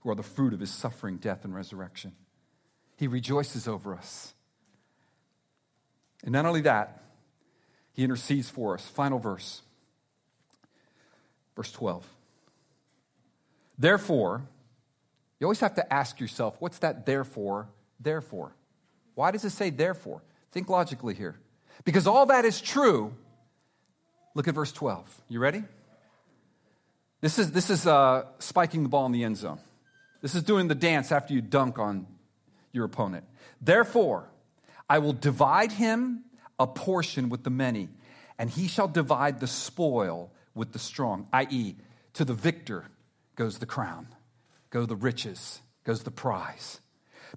who 0.00 0.10
are 0.10 0.14
the 0.14 0.22
fruit 0.22 0.54
of 0.54 0.60
his 0.60 0.70
suffering, 0.70 1.18
death, 1.18 1.44
and 1.44 1.54
resurrection. 1.54 2.12
He 2.96 3.06
rejoices 3.06 3.68
over 3.68 3.94
us. 3.94 4.32
And 6.24 6.32
not 6.32 6.46
only 6.46 6.62
that, 6.62 7.02
he 7.96 8.04
intercedes 8.04 8.50
for 8.50 8.74
us. 8.74 8.86
Final 8.86 9.18
verse, 9.18 9.62
verse 11.56 11.72
12. 11.72 12.06
Therefore, 13.78 14.42
you 15.40 15.46
always 15.46 15.60
have 15.60 15.74
to 15.76 15.92
ask 15.92 16.20
yourself, 16.20 16.56
what's 16.60 16.78
that 16.80 17.06
therefore, 17.06 17.68
therefore? 17.98 18.52
Why 19.14 19.30
does 19.30 19.46
it 19.46 19.50
say 19.50 19.70
therefore? 19.70 20.22
Think 20.52 20.68
logically 20.68 21.14
here. 21.14 21.36
Because 21.84 22.06
all 22.06 22.26
that 22.26 22.44
is 22.44 22.60
true. 22.60 23.14
Look 24.34 24.46
at 24.46 24.54
verse 24.54 24.72
12. 24.72 25.22
You 25.30 25.40
ready? 25.40 25.64
This 27.22 27.38
is, 27.38 27.50
this 27.52 27.70
is 27.70 27.86
uh, 27.86 28.26
spiking 28.40 28.82
the 28.82 28.90
ball 28.90 29.06
in 29.06 29.12
the 29.12 29.24
end 29.24 29.38
zone. 29.38 29.58
This 30.20 30.34
is 30.34 30.42
doing 30.42 30.68
the 30.68 30.74
dance 30.74 31.12
after 31.12 31.32
you 31.32 31.40
dunk 31.40 31.78
on 31.78 32.06
your 32.72 32.84
opponent. 32.84 33.24
Therefore, 33.62 34.28
I 34.88 34.98
will 34.98 35.14
divide 35.14 35.72
him 35.72 36.24
a 36.58 36.66
portion 36.66 37.28
with 37.28 37.44
the 37.44 37.50
many, 37.50 37.88
and 38.38 38.50
he 38.50 38.68
shall 38.68 38.88
divide 38.88 39.40
the 39.40 39.46
spoil 39.46 40.32
with 40.54 40.72
the 40.72 40.78
strong, 40.78 41.28
i.e., 41.32 41.76
to 42.14 42.24
the 42.24 42.34
victor 42.34 42.84
goes 43.34 43.58
the 43.58 43.66
crown, 43.66 44.08
go 44.70 44.86
the 44.86 44.96
riches, 44.96 45.60
goes 45.84 46.02
the 46.02 46.10
prize. 46.10 46.80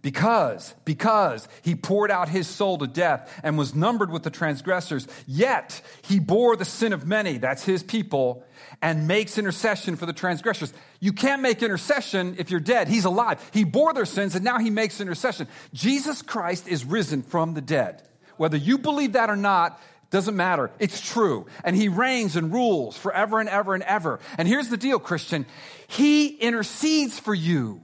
Because, 0.01 0.73
because 0.85 1.47
he 1.61 1.75
poured 1.75 2.11
out 2.11 2.29
his 2.29 2.47
soul 2.47 2.77
to 2.77 2.87
death 2.87 3.39
and 3.43 3.57
was 3.57 3.75
numbered 3.75 4.11
with 4.11 4.23
the 4.23 4.29
transgressors, 4.29 5.07
yet 5.27 5.81
he 6.03 6.19
bore 6.19 6.55
the 6.55 6.63
sin 6.63 6.93
of 6.93 7.05
many, 7.05 7.37
that's 7.37 7.65
his 7.65 7.83
people, 7.83 8.45
and 8.81 9.07
makes 9.07 9.37
intercession 9.37 9.95
for 9.95 10.05
the 10.05 10.13
transgressors. 10.13 10.73
You 10.99 11.11
can't 11.11 11.41
make 11.41 11.61
intercession 11.61 12.35
if 12.37 12.49
you're 12.49 12.59
dead. 12.59 12.87
He's 12.87 13.05
alive. 13.05 13.45
He 13.51 13.65
bore 13.65 13.93
their 13.93 14.05
sins 14.05 14.35
and 14.35 14.45
now 14.45 14.59
he 14.59 14.69
makes 14.69 15.01
intercession. 15.01 15.47
Jesus 15.73 16.21
Christ 16.21 16.67
is 16.67 16.85
risen 16.85 17.21
from 17.21 17.53
the 17.53 17.61
dead. 17.61 18.03
Whether 18.39 18.55
you 18.55 18.77
believe 18.77 19.13
that 19.13 19.29
or 19.29 19.35
not, 19.35 19.81
doesn't 20.11 20.35
matter. 20.37 20.71
It's 20.79 21.01
true. 21.01 21.45
And 21.65 21.75
he 21.75 21.89
reigns 21.89 22.37
and 22.37 22.53
rules 22.53 22.97
forever 22.97 23.41
and 23.41 23.49
ever 23.49 23.73
and 23.73 23.83
ever. 23.83 24.21
And 24.37 24.47
here's 24.47 24.69
the 24.69 24.77
deal, 24.77 24.97
Christian. 24.97 25.45
He 25.87 26.27
intercedes 26.27 27.19
for 27.19 27.33
you. 27.33 27.81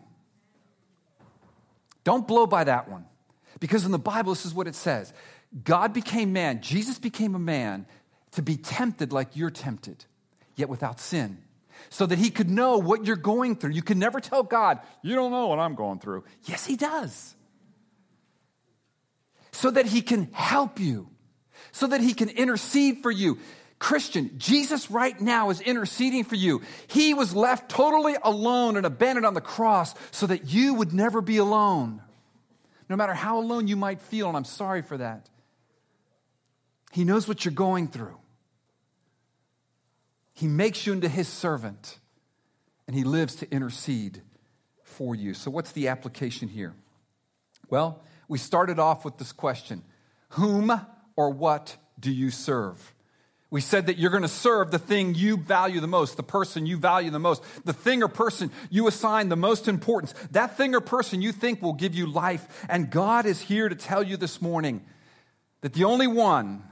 Don't 2.06 2.26
blow 2.26 2.48
by 2.48 2.64
that 2.64 2.90
one. 2.90 3.06
Because 3.60 3.84
in 3.84 3.92
the 3.92 4.00
Bible, 4.00 4.32
this 4.32 4.46
is 4.46 4.54
what 4.54 4.66
it 4.66 4.76
says 4.76 5.14
God 5.66 5.94
became 5.94 6.32
man, 6.32 6.62
Jesus 6.62 7.00
became 7.00 7.36
a 7.36 7.40
man 7.40 7.86
to 8.32 8.42
be 8.42 8.56
tempted 8.56 9.12
like 9.12 9.36
you're 9.36 9.52
tempted, 9.52 10.06
yet 10.56 10.70
without 10.70 11.02
sin. 11.02 11.40
So 11.90 12.06
that 12.06 12.18
he 12.18 12.30
could 12.30 12.50
know 12.50 12.78
what 12.78 13.06
you're 13.06 13.18
going 13.18 13.58
through. 13.58 13.72
You 13.72 13.82
can 13.82 14.00
never 14.00 14.22
tell 14.22 14.42
God, 14.42 14.80
you 15.02 15.16
don't 15.16 15.32
know 15.32 15.48
what 15.48 15.60
I'm 15.60 15.76
going 15.76 16.00
through. 16.00 16.24
Yes, 16.46 16.66
he 16.66 16.78
does. 16.78 17.36
So 19.56 19.72
that 19.72 19.86
he 19.86 20.02
can 20.02 20.30
help 20.34 20.80
you 20.80 21.10
so 21.76 21.88
that 21.88 22.00
he 22.00 22.14
can 22.14 22.30
intercede 22.30 23.00
for 23.00 23.12
you. 23.12 23.38
Christian, 23.80 24.32
Jesus 24.38 24.90
right 24.90 25.20
now 25.20 25.50
is 25.50 25.60
interceding 25.60 26.24
for 26.24 26.36
you. 26.36 26.62
He 26.88 27.14
was 27.14 27.36
left 27.36 27.70
totally 27.70 28.16
alone 28.24 28.78
and 28.78 28.86
abandoned 28.86 29.26
on 29.26 29.34
the 29.34 29.42
cross 29.42 29.94
so 30.12 30.26
that 30.28 30.46
you 30.54 30.74
would 30.76 30.94
never 30.94 31.20
be 31.20 31.36
alone. 31.36 32.02
No 32.88 32.96
matter 32.96 33.14
how 33.14 33.40
alone 33.40 33.68
you 33.68 33.76
might 33.76 34.00
feel, 34.02 34.30
and 34.30 34.38
I'm 34.38 34.46
sorry 34.46 34.82
for 34.82 34.98
that. 34.98 35.28
He 36.94 37.04
knows 37.04 37.28
what 37.28 37.44
you're 37.44 37.54
going 37.54 37.90
through. 37.90 38.18
He 40.34 40.48
makes 40.48 40.88
you 40.88 40.94
into 40.94 41.10
his 41.10 41.28
servant, 41.28 42.00
and 42.88 42.96
he 42.96 43.04
lives 43.04 43.36
to 43.38 43.52
intercede 43.52 44.22
for 44.84 45.14
you. 45.14 45.34
So, 45.34 45.52
what's 45.52 45.74
the 45.74 45.90
application 45.90 46.48
here? 46.48 46.74
Well, 47.70 48.02
we 48.28 48.38
started 48.38 48.80
off 48.80 49.06
with 49.06 49.18
this 49.18 49.32
question 49.32 49.84
Whom 50.30 50.72
or 51.16 51.30
what 51.30 51.78
do 52.00 52.12
you 52.12 52.30
serve? 52.30 52.94
We 53.52 53.62
said 53.62 53.86
that 53.86 53.98
you're 53.98 54.12
going 54.12 54.24
to 54.24 54.28
serve 54.28 54.72
the 54.72 54.80
thing 54.80 55.16
you 55.16 55.38
value 55.38 55.80
the 55.80 55.88
most, 55.88 56.18
the 56.18 56.24
person 56.24 56.66
you 56.66 56.78
value 56.78 57.10
the 57.12 57.20
most, 57.20 57.42
the 57.64 57.74
thing 57.74 58.04
or 58.04 58.08
person 58.08 58.52
you 58.70 58.88
assign 58.88 59.30
the 59.30 59.38
most 59.38 59.68
importance, 59.68 60.14
that 60.32 60.58
thing 60.58 60.76
or 60.76 60.82
person 60.82 61.22
you 61.22 61.32
think 61.32 61.62
will 61.62 61.74
give 61.74 61.96
you 61.96 62.06
life. 62.08 62.66
And 62.68 62.90
God 62.90 63.26
is 63.26 63.40
here 63.40 63.70
to 63.70 63.76
tell 63.76 64.04
you 64.04 64.18
this 64.18 64.42
morning 64.42 64.84
that 65.62 65.74
the 65.74 65.86
only 65.86 66.08
one, 66.08 66.64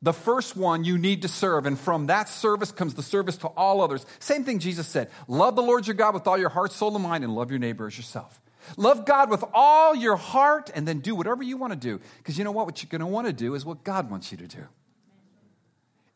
the 0.00 0.14
first 0.14 0.56
one 0.56 0.84
you 0.84 0.96
need 0.96 1.22
to 1.22 1.28
serve, 1.28 1.66
and 1.66 1.78
from 1.78 2.06
that 2.06 2.28
service 2.28 2.72
comes 2.72 2.94
the 2.94 3.02
service 3.02 3.36
to 3.38 3.48
all 3.48 3.82
others. 3.82 4.06
Same 4.18 4.44
thing 4.44 4.58
Jesus 4.58 4.86
said 4.86 5.10
love 5.28 5.56
the 5.56 5.62
Lord 5.62 5.86
your 5.86 5.94
God 5.94 6.14
with 6.14 6.26
all 6.26 6.38
your 6.38 6.48
heart, 6.48 6.72
soul, 6.72 6.94
and 6.94 7.04
mind, 7.04 7.24
and 7.24 7.34
love 7.34 7.50
your 7.50 7.60
neighbor 7.60 7.86
as 7.88 7.96
yourself. 7.96 8.40
Love 8.76 9.04
God 9.04 9.30
with 9.30 9.44
all 9.54 9.94
your 9.94 10.16
heart 10.16 10.70
and 10.74 10.86
then 10.86 11.00
do 11.00 11.14
whatever 11.14 11.42
you 11.42 11.56
want 11.56 11.72
to 11.72 11.78
do. 11.78 12.00
Because 12.18 12.38
you 12.38 12.44
know 12.44 12.52
what? 12.52 12.66
What 12.66 12.82
you're 12.82 12.90
going 12.90 13.00
to 13.00 13.06
want 13.06 13.26
to 13.26 13.32
do 13.32 13.54
is 13.54 13.64
what 13.64 13.84
God 13.84 14.10
wants 14.10 14.32
you 14.32 14.38
to 14.38 14.46
do. 14.46 14.64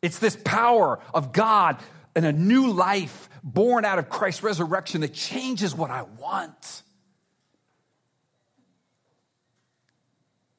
It's 0.02 0.18
this 0.18 0.36
power 0.44 0.98
of 1.12 1.32
God 1.32 1.78
and 2.14 2.24
a 2.24 2.32
new 2.32 2.72
life 2.72 3.28
born 3.42 3.84
out 3.84 3.98
of 3.98 4.08
Christ's 4.08 4.42
resurrection 4.42 5.02
that 5.02 5.14
changes 5.14 5.74
what 5.74 5.90
I 5.90 6.02
want. 6.18 6.82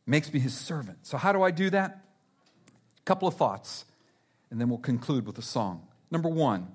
Makes 0.05 0.33
me 0.33 0.39
his 0.39 0.55
servant. 0.55 0.99
So, 1.03 1.17
how 1.17 1.31
do 1.31 1.41
I 1.41 1.51
do 1.51 1.69
that? 1.69 2.03
A 2.99 3.03
couple 3.05 3.27
of 3.27 3.35
thoughts, 3.35 3.85
and 4.49 4.59
then 4.59 4.69
we'll 4.69 4.79
conclude 4.79 5.25
with 5.25 5.37
a 5.37 5.43
song. 5.43 5.87
Number 6.09 6.29
one, 6.29 6.67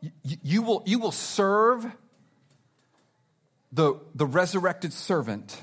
you, 0.00 0.36
you 0.42 0.62
will, 0.62 0.82
you 0.86 0.98
will 0.98 1.12
serve 1.12 1.86
the, 3.72 3.94
the 4.14 4.26
resurrected 4.26 4.92
servant 4.92 5.60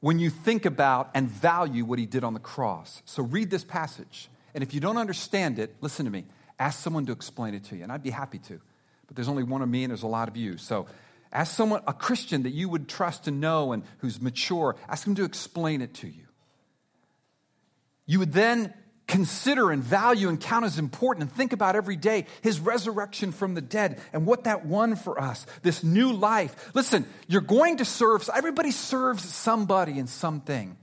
when 0.00 0.18
you 0.18 0.30
think 0.30 0.66
about 0.66 1.10
and 1.14 1.28
value 1.28 1.84
what 1.84 1.98
he 1.98 2.06
did 2.06 2.24
on 2.24 2.34
the 2.34 2.40
cross. 2.40 3.02
So 3.04 3.22
read 3.22 3.50
this 3.50 3.64
passage. 3.64 4.28
And 4.54 4.62
if 4.62 4.74
you 4.74 4.80
don't 4.80 4.96
understand 4.98 5.58
it, 5.58 5.74
listen 5.80 6.04
to 6.04 6.10
me. 6.10 6.24
Ask 6.58 6.80
someone 6.80 7.06
to 7.06 7.12
explain 7.12 7.54
it 7.54 7.64
to 7.64 7.76
you. 7.76 7.82
And 7.82 7.92
I'd 7.92 8.02
be 8.02 8.10
happy 8.10 8.38
to. 8.38 8.60
But 9.06 9.16
there's 9.16 9.28
only 9.28 9.44
one 9.44 9.62
of 9.62 9.68
me 9.68 9.84
and 9.84 9.90
there's 9.90 10.02
a 10.02 10.08
lot 10.08 10.28
of 10.28 10.36
you. 10.36 10.58
So 10.58 10.86
ask 11.32 11.54
someone, 11.54 11.82
a 11.86 11.92
Christian 11.92 12.42
that 12.42 12.50
you 12.50 12.68
would 12.68 12.88
trust 12.88 13.24
to 13.24 13.30
know 13.30 13.72
and 13.72 13.84
who's 13.98 14.20
mature, 14.20 14.76
ask 14.88 15.04
them 15.04 15.14
to 15.14 15.24
explain 15.24 15.80
it 15.82 15.94
to 15.94 16.08
you. 16.08 16.24
You 18.06 18.18
would 18.18 18.32
then 18.32 18.74
consider 19.12 19.70
and 19.70 19.82
value 19.82 20.30
and 20.30 20.40
count 20.40 20.64
as 20.64 20.78
important 20.78 21.24
and 21.24 21.36
think 21.36 21.52
about 21.52 21.76
every 21.76 21.96
day 21.96 22.24
his 22.40 22.58
resurrection 22.58 23.30
from 23.30 23.54
the 23.54 23.60
dead 23.60 24.00
and 24.14 24.24
what 24.24 24.44
that 24.44 24.64
won 24.64 24.96
for 24.96 25.20
us, 25.20 25.46
this 25.62 25.84
new 25.84 26.14
life. 26.14 26.70
Listen, 26.74 27.04
you're 27.28 27.42
going 27.42 27.76
to 27.76 27.84
serve, 27.84 28.28
everybody 28.34 28.70
serves 28.70 29.22
somebody 29.22 29.98
and 29.98 30.08
something. 30.08 30.78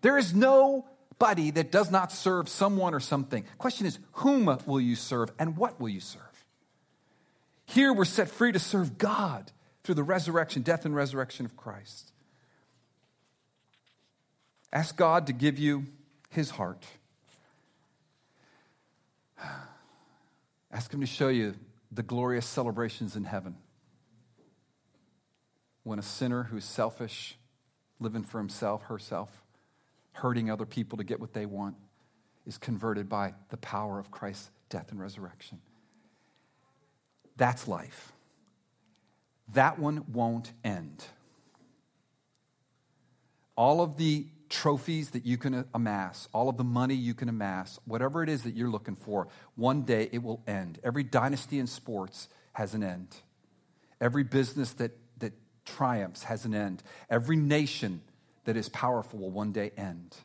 There 0.00 0.16
is 0.16 0.34
nobody 0.34 1.50
that 1.50 1.70
does 1.70 1.90
not 1.90 2.10
serve 2.10 2.48
someone 2.48 2.94
or 2.94 3.00
something. 3.00 3.44
Question 3.58 3.86
is, 3.86 3.98
whom 4.12 4.46
will 4.64 4.80
you 4.80 4.96
serve 4.96 5.30
and 5.38 5.54
what 5.54 5.78
will 5.78 5.90
you 5.90 6.00
serve? 6.00 6.22
Here 7.66 7.92
we're 7.92 8.06
set 8.06 8.30
free 8.30 8.52
to 8.52 8.58
serve 8.58 8.96
God 8.96 9.52
through 9.84 9.96
the 9.96 10.02
resurrection, 10.02 10.62
death, 10.62 10.86
and 10.86 10.96
resurrection 10.96 11.44
of 11.44 11.54
Christ. 11.54 12.12
Ask 14.72 14.96
God 14.96 15.26
to 15.26 15.34
give 15.34 15.58
you 15.58 15.84
his 16.30 16.48
heart. 16.48 16.86
Ask 20.72 20.92
him 20.92 21.00
to 21.00 21.06
show 21.06 21.28
you 21.28 21.54
the 21.90 22.02
glorious 22.02 22.46
celebrations 22.46 23.16
in 23.16 23.24
heaven 23.24 23.56
when 25.82 25.98
a 25.98 26.02
sinner 26.02 26.44
who's 26.44 26.64
selfish, 26.64 27.38
living 27.98 28.22
for 28.22 28.38
himself, 28.38 28.82
herself, 28.84 29.42
hurting 30.12 30.50
other 30.50 30.66
people 30.66 30.98
to 30.98 31.04
get 31.04 31.18
what 31.18 31.32
they 31.32 31.46
want, 31.46 31.76
is 32.46 32.58
converted 32.58 33.08
by 33.08 33.32
the 33.48 33.56
power 33.56 33.98
of 33.98 34.10
Christ's 34.10 34.50
death 34.68 34.90
and 34.90 35.00
resurrection. 35.00 35.60
That's 37.36 37.66
life. 37.66 38.12
That 39.54 39.78
one 39.78 40.04
won't 40.12 40.52
end. 40.62 41.04
All 43.56 43.80
of 43.80 43.96
the 43.96 44.26
trophies 44.48 45.10
that 45.10 45.26
you 45.26 45.36
can 45.36 45.64
amass, 45.74 46.28
all 46.32 46.48
of 46.48 46.56
the 46.56 46.64
money 46.64 46.94
you 46.94 47.14
can 47.14 47.28
amass, 47.28 47.78
whatever 47.84 48.22
it 48.22 48.28
is 48.28 48.42
that 48.42 48.54
you're 48.54 48.70
looking 48.70 48.96
for, 48.96 49.28
one 49.54 49.82
day 49.82 50.08
it 50.12 50.22
will 50.22 50.42
end. 50.46 50.78
Every 50.82 51.02
dynasty 51.02 51.58
in 51.58 51.66
sports 51.66 52.28
has 52.52 52.74
an 52.74 52.82
end. 52.82 53.16
Every 54.00 54.24
business 54.24 54.72
that 54.74 54.92
that 55.18 55.32
triumphs 55.64 56.24
has 56.24 56.44
an 56.44 56.54
end. 56.54 56.82
Every 57.10 57.36
nation 57.36 58.00
that 58.44 58.56
is 58.56 58.68
powerful 58.68 59.18
will 59.18 59.30
one 59.30 59.52
day 59.52 59.72
end. 59.76 60.16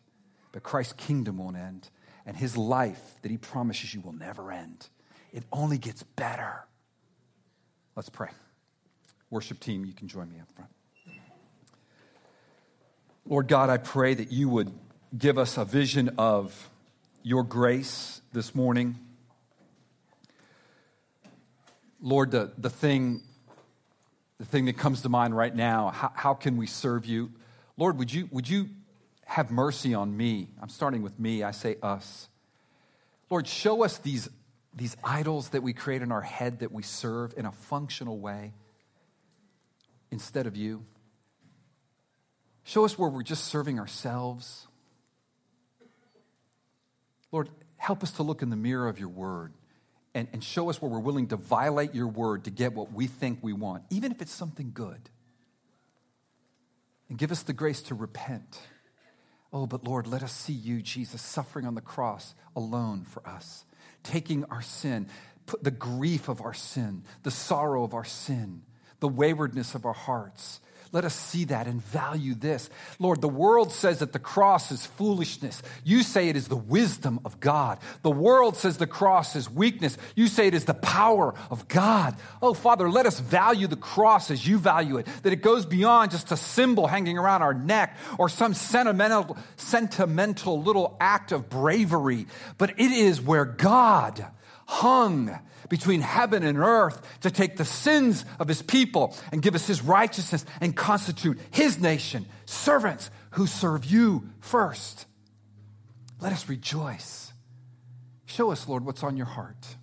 But 0.51 0.63
Christ's 0.63 0.93
kingdom 0.93 1.37
won't 1.37 1.57
end. 1.57 1.89
And 2.25 2.37
his 2.37 2.55
life 2.55 3.01
that 3.21 3.29
he 3.29 3.37
promises 3.37 3.93
you 3.93 4.01
will 4.01 4.13
never 4.13 4.51
end. 4.51 4.87
It 5.33 5.43
only 5.51 5.77
gets 5.77 6.03
better. 6.03 6.65
Let's 7.95 8.09
pray. 8.09 8.29
Worship 9.29 9.59
team, 9.59 9.83
you 9.83 9.93
can 9.93 10.07
join 10.07 10.29
me 10.31 10.39
up 10.39 10.49
front. 10.55 10.72
Lord 13.25 13.47
God, 13.47 13.69
I 13.69 13.77
pray 13.77 14.13
that 14.13 14.33
you 14.33 14.49
would 14.49 14.71
give 15.17 15.37
us 15.37 15.57
a 15.57 15.63
vision 15.63 16.15
of 16.17 16.69
your 17.23 17.43
grace 17.43 18.21
this 18.33 18.53
morning. 18.53 18.99
Lord, 22.01 22.31
the, 22.31 22.51
the 22.57 22.69
thing 22.69 23.21
the 24.39 24.45
thing 24.45 24.65
that 24.65 24.77
comes 24.77 25.03
to 25.03 25.09
mind 25.09 25.37
right 25.37 25.55
now 25.55 25.89
how, 25.91 26.11
how 26.13 26.33
can 26.33 26.57
we 26.57 26.67
serve 26.67 27.05
you? 27.05 27.31
Lord, 27.77 27.97
would 27.97 28.13
you, 28.13 28.27
would 28.29 28.49
you 28.49 28.67
have 29.25 29.51
mercy 29.51 29.93
on 29.93 30.17
me? 30.17 30.49
I'm 30.61 30.67
starting 30.67 31.01
with 31.01 31.17
me, 31.17 31.43
I 31.43 31.51
say 31.51 31.77
us. 31.81 32.27
Lord, 33.29 33.47
show 33.47 33.85
us 33.85 33.99
these, 33.99 34.27
these 34.75 34.97
idols 35.01 35.49
that 35.49 35.63
we 35.63 35.71
create 35.71 36.01
in 36.01 36.11
our 36.11 36.21
head 36.21 36.59
that 36.59 36.73
we 36.73 36.83
serve 36.83 37.33
in 37.37 37.45
a 37.45 37.53
functional 37.53 38.19
way 38.19 38.51
instead 40.11 40.45
of 40.45 40.57
you. 40.57 40.83
Show 42.63 42.85
us 42.85 42.97
where 42.97 43.09
we're 43.09 43.23
just 43.23 43.45
serving 43.45 43.79
ourselves. 43.79 44.67
Lord, 47.31 47.49
help 47.77 48.03
us 48.03 48.11
to 48.13 48.23
look 48.23 48.41
in 48.41 48.49
the 48.49 48.55
mirror 48.55 48.87
of 48.87 48.99
your 48.99 49.09
word 49.09 49.53
and, 50.15 50.27
and 50.31 50.43
show 50.43 50.69
us 50.69 50.81
where 50.81 50.89
we're 50.89 50.99
willing 50.99 51.27
to 51.27 51.35
violate 51.35 51.93
your 51.93 52.07
word 52.07 52.45
to 52.45 52.51
get 52.51 52.73
what 52.73 52.93
we 52.93 53.07
think 53.07 53.39
we 53.41 53.53
want, 53.53 53.83
even 53.89 54.11
if 54.11 54.21
it's 54.21 54.31
something 54.31 54.71
good. 54.73 55.09
And 57.09 57.17
give 57.17 57.31
us 57.31 57.43
the 57.43 57.53
grace 57.53 57.81
to 57.83 57.95
repent. 57.95 58.59
Oh, 59.51 59.67
but 59.67 59.83
Lord, 59.83 60.07
let 60.07 60.23
us 60.23 60.31
see 60.31 60.53
you, 60.53 60.81
Jesus, 60.81 61.21
suffering 61.21 61.65
on 61.65 61.75
the 61.75 61.81
cross 61.81 62.33
alone 62.55 63.03
for 63.03 63.27
us, 63.27 63.65
taking 64.03 64.45
our 64.45 64.61
sin, 64.61 65.07
put 65.45 65.63
the 65.63 65.71
grief 65.71 66.29
of 66.29 66.41
our 66.41 66.53
sin, 66.53 67.03
the 67.23 67.31
sorrow 67.31 67.83
of 67.83 67.93
our 67.93 68.05
sin, 68.05 68.63
the 68.99 69.07
waywardness 69.07 69.75
of 69.75 69.85
our 69.85 69.93
hearts, 69.93 70.59
let 70.93 71.05
us 71.05 71.15
see 71.15 71.45
that 71.45 71.65
and 71.65 71.81
value 71.81 72.35
this. 72.35 72.69
Lord, 72.99 73.19
the 73.19 73.27
world 73.27 73.71
says 73.71 73.99
that 73.99 74.13
the 74.13 74.19
cross 74.19 74.71
is 74.71 74.85
foolishness. 74.85 75.63
You 75.83 76.03
say 76.03 76.29
it 76.29 76.35
is 76.35 76.47
the 76.47 76.55
wisdom 76.55 77.19
of 77.25 77.39
God. 77.39 77.79
The 78.03 78.11
world 78.11 78.55
says 78.55 78.77
the 78.77 78.85
cross 78.85 79.35
is 79.35 79.49
weakness. 79.49 79.97
You 80.15 80.27
say 80.27 80.45
it 80.45 80.53
is 80.53 80.65
the 80.65 80.75
power 80.75 81.33
of 81.49 81.67
God. 81.67 82.15
Oh, 82.43 82.53
Father, 82.53 82.91
let 82.91 83.07
us 83.07 83.19
value 83.19 83.65
the 83.65 83.75
cross 83.75 84.29
as 84.29 84.47
you 84.47 84.59
value 84.59 84.97
it, 84.97 85.07
that 85.23 85.33
it 85.33 85.41
goes 85.41 85.65
beyond 85.65 86.11
just 86.11 86.31
a 86.31 86.37
symbol 86.37 86.85
hanging 86.85 87.17
around 87.17 87.41
our 87.41 87.55
neck 87.55 87.97
or 88.19 88.29
some 88.29 88.53
sentimental, 88.53 89.35
sentimental 89.57 90.61
little 90.61 90.95
act 91.01 91.31
of 91.31 91.49
bravery, 91.49 92.27
but 92.59 92.69
it 92.79 92.91
is 92.91 93.19
where 93.19 93.45
God 93.45 94.27
hung 94.67 95.39
between 95.69 96.01
heaven 96.01 96.43
and 96.43 96.57
earth 96.57 97.01
to 97.21 97.31
take 97.31 97.57
the 97.57 97.65
sins 97.65 98.25
of 98.39 98.47
his 98.47 98.61
people 98.61 99.15
and 99.31 99.41
give 99.41 99.55
us 99.55 99.67
his 99.67 99.81
righteousness 99.81 100.45
and 100.61 100.75
constitute 100.75 101.39
his 101.51 101.79
nation, 101.79 102.25
servants 102.45 103.09
who 103.31 103.47
serve 103.47 103.85
you 103.85 104.29
first. 104.39 105.05
Let 106.19 106.31
us 106.31 106.47
rejoice. 106.47 107.33
Show 108.25 108.51
us, 108.51 108.67
Lord, 108.67 108.85
what's 108.85 109.03
on 109.03 109.17
your 109.17 109.25
heart. 109.25 109.75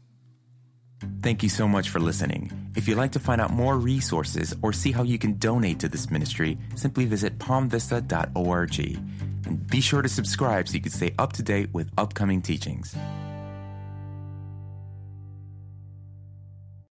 Thank 1.22 1.42
you 1.42 1.48
so 1.48 1.66
much 1.66 1.88
for 1.88 1.98
listening. 1.98 2.50
If 2.76 2.86
you'd 2.88 2.98
like 2.98 3.12
to 3.12 3.18
find 3.18 3.40
out 3.40 3.52
more 3.52 3.76
resources 3.76 4.54
or 4.62 4.72
see 4.72 4.92
how 4.92 5.02
you 5.02 5.18
can 5.18 5.38
donate 5.38 5.80
to 5.80 5.88
this 5.88 6.10
ministry, 6.10 6.58
simply 6.74 7.06
visit 7.06 7.38
palmvista.org. 7.38 8.78
And 9.46 9.66
be 9.66 9.80
sure 9.80 10.02
to 10.02 10.08
subscribe 10.08 10.68
so 10.68 10.74
you 10.74 10.80
can 10.80 10.92
stay 10.92 11.14
up 11.18 11.32
to 11.34 11.42
date 11.42 11.70
with 11.72 11.90
upcoming 11.96 12.42
teachings. 12.42 12.94